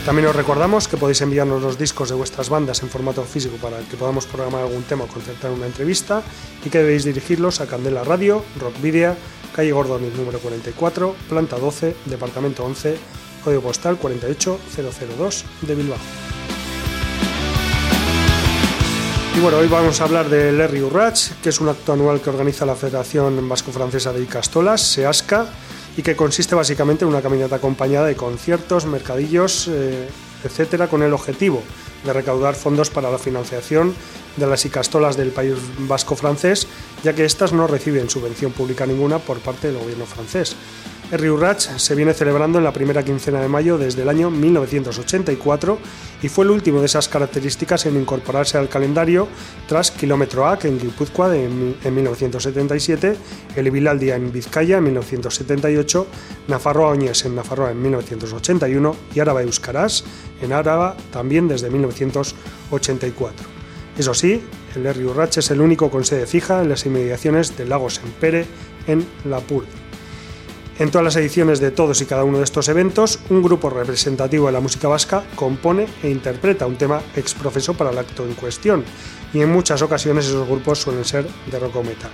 [0.06, 3.80] También os recordamos que podéis enviarnos los discos de vuestras bandas en formato físico para
[3.88, 6.22] que podamos programar algún tema o concertar una entrevista
[6.60, 9.16] y que debéis dirigirlos a Candela Radio, Rock Video,
[9.56, 12.98] calle Gordoni número 44, planta 12, departamento 11,
[13.46, 16.00] código postal 48002 de Bilbao.
[19.36, 22.30] Y bueno, hoy vamos a hablar del Larry Urrach, que es un acto anual que
[22.30, 25.48] organiza la Federación Vasco-Francesa de Icastolas, SEASCA,
[25.96, 30.08] y que consiste básicamente en una caminata acompañada de conciertos, mercadillos, eh,
[30.44, 31.62] etcétera, con el objetivo
[32.04, 33.94] de recaudar fondos para la financiación
[34.36, 36.68] de las Icastolas del país vasco-francés,
[37.04, 40.56] ya que éstas no reciben subvención pública ninguna por parte del gobierno francés.
[41.14, 45.78] El Riurrach se viene celebrando en la primera quincena de mayo desde el año 1984
[46.24, 49.28] y fue el último de esas características en incorporarse al calendario
[49.68, 53.16] tras Kilómetro AC en Guipúzcoa en, en 1977,
[53.56, 56.08] el Ibilaldia en Vizcaya en 1978,
[56.48, 60.06] Nafarroa Oñes en Nafarroa en 1981 y Áraba Euskarás
[60.42, 63.46] en Áraba también desde 1984.
[64.00, 64.42] Eso sí,
[64.76, 68.48] el Herri Urrach es el único con sede fija en las inmediaciones del lago Sempere
[68.88, 69.83] en Lapur.
[70.80, 74.48] En todas las ediciones de todos y cada uno de estos eventos, un grupo representativo
[74.48, 78.84] de la música vasca compone e interpreta un tema exprofeso para el acto en cuestión,
[79.36, 82.10] y en muchas ocasiones esos grupos suelen ser de rock o metal.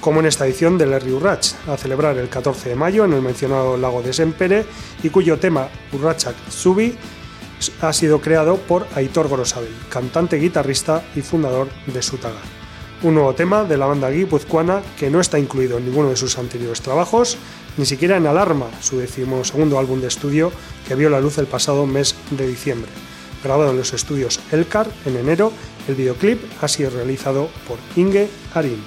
[0.00, 3.20] Como en esta edición del Herri Urrach, a celebrar el 14 de mayo en el
[3.20, 4.64] mencionado lago de Sempere,
[5.02, 6.96] y cuyo tema Urrachak Zubi
[7.82, 12.62] ha sido creado por Aitor Gorosabel, cantante, guitarrista y fundador de Sutagar.
[13.02, 16.38] Un nuevo tema de la banda guipuzcoana que no está incluido en ninguno de sus
[16.38, 17.36] anteriores trabajos,
[17.76, 20.52] ni siquiera en Alarma, su decimosegundo álbum de estudio
[20.86, 22.90] que vio la luz el pasado mes de diciembre.
[23.42, 25.52] Grabado en los estudios Elcar en enero,
[25.88, 28.82] el videoclip ha sido realizado por Inge Arin.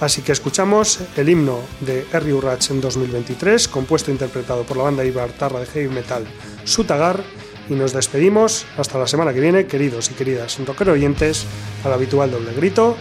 [0.00, 4.84] Así que escuchamos el himno de Herri Urrach en 2023, compuesto e interpretado por la
[4.84, 6.26] banda Ibartarra de heavy metal
[6.64, 7.22] Sutagar,
[7.68, 11.46] y nos despedimos hasta la semana que viene, queridos y queridas rocker oyentes,
[11.84, 12.96] al habitual doble grito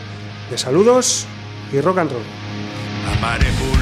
[0.49, 1.25] de saludos
[1.71, 3.74] y rock and roll.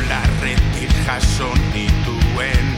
[1.14, 2.70] Jaso nituen.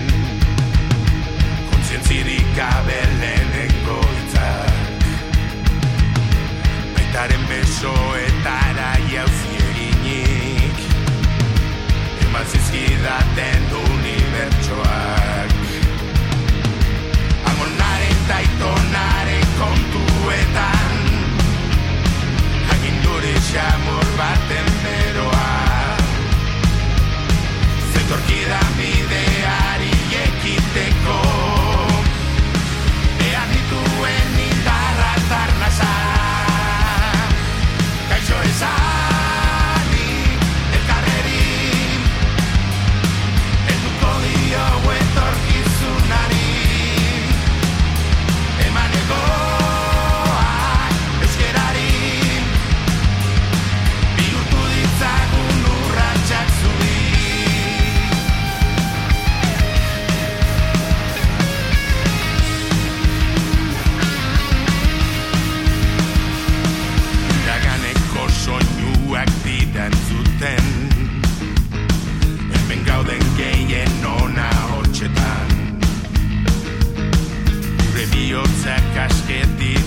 [1.70, 5.06] Kontzientzirik gabe lehenengo hitzak.
[6.98, 10.84] Baitaren besoetara jauzi eginik.
[12.28, 15.56] Eman zizkidaten unibertsoak.
[17.54, 20.96] Amonaren taitonaren kontuetan.
[22.76, 24.75] Aginduri xamur baten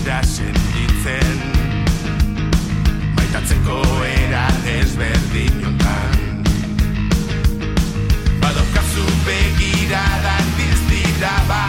[0.03, 1.39] zera senditzen
[3.15, 6.43] Maitatzeko era desberdin jontan
[8.41, 11.68] Badaukazu begirada diztira bat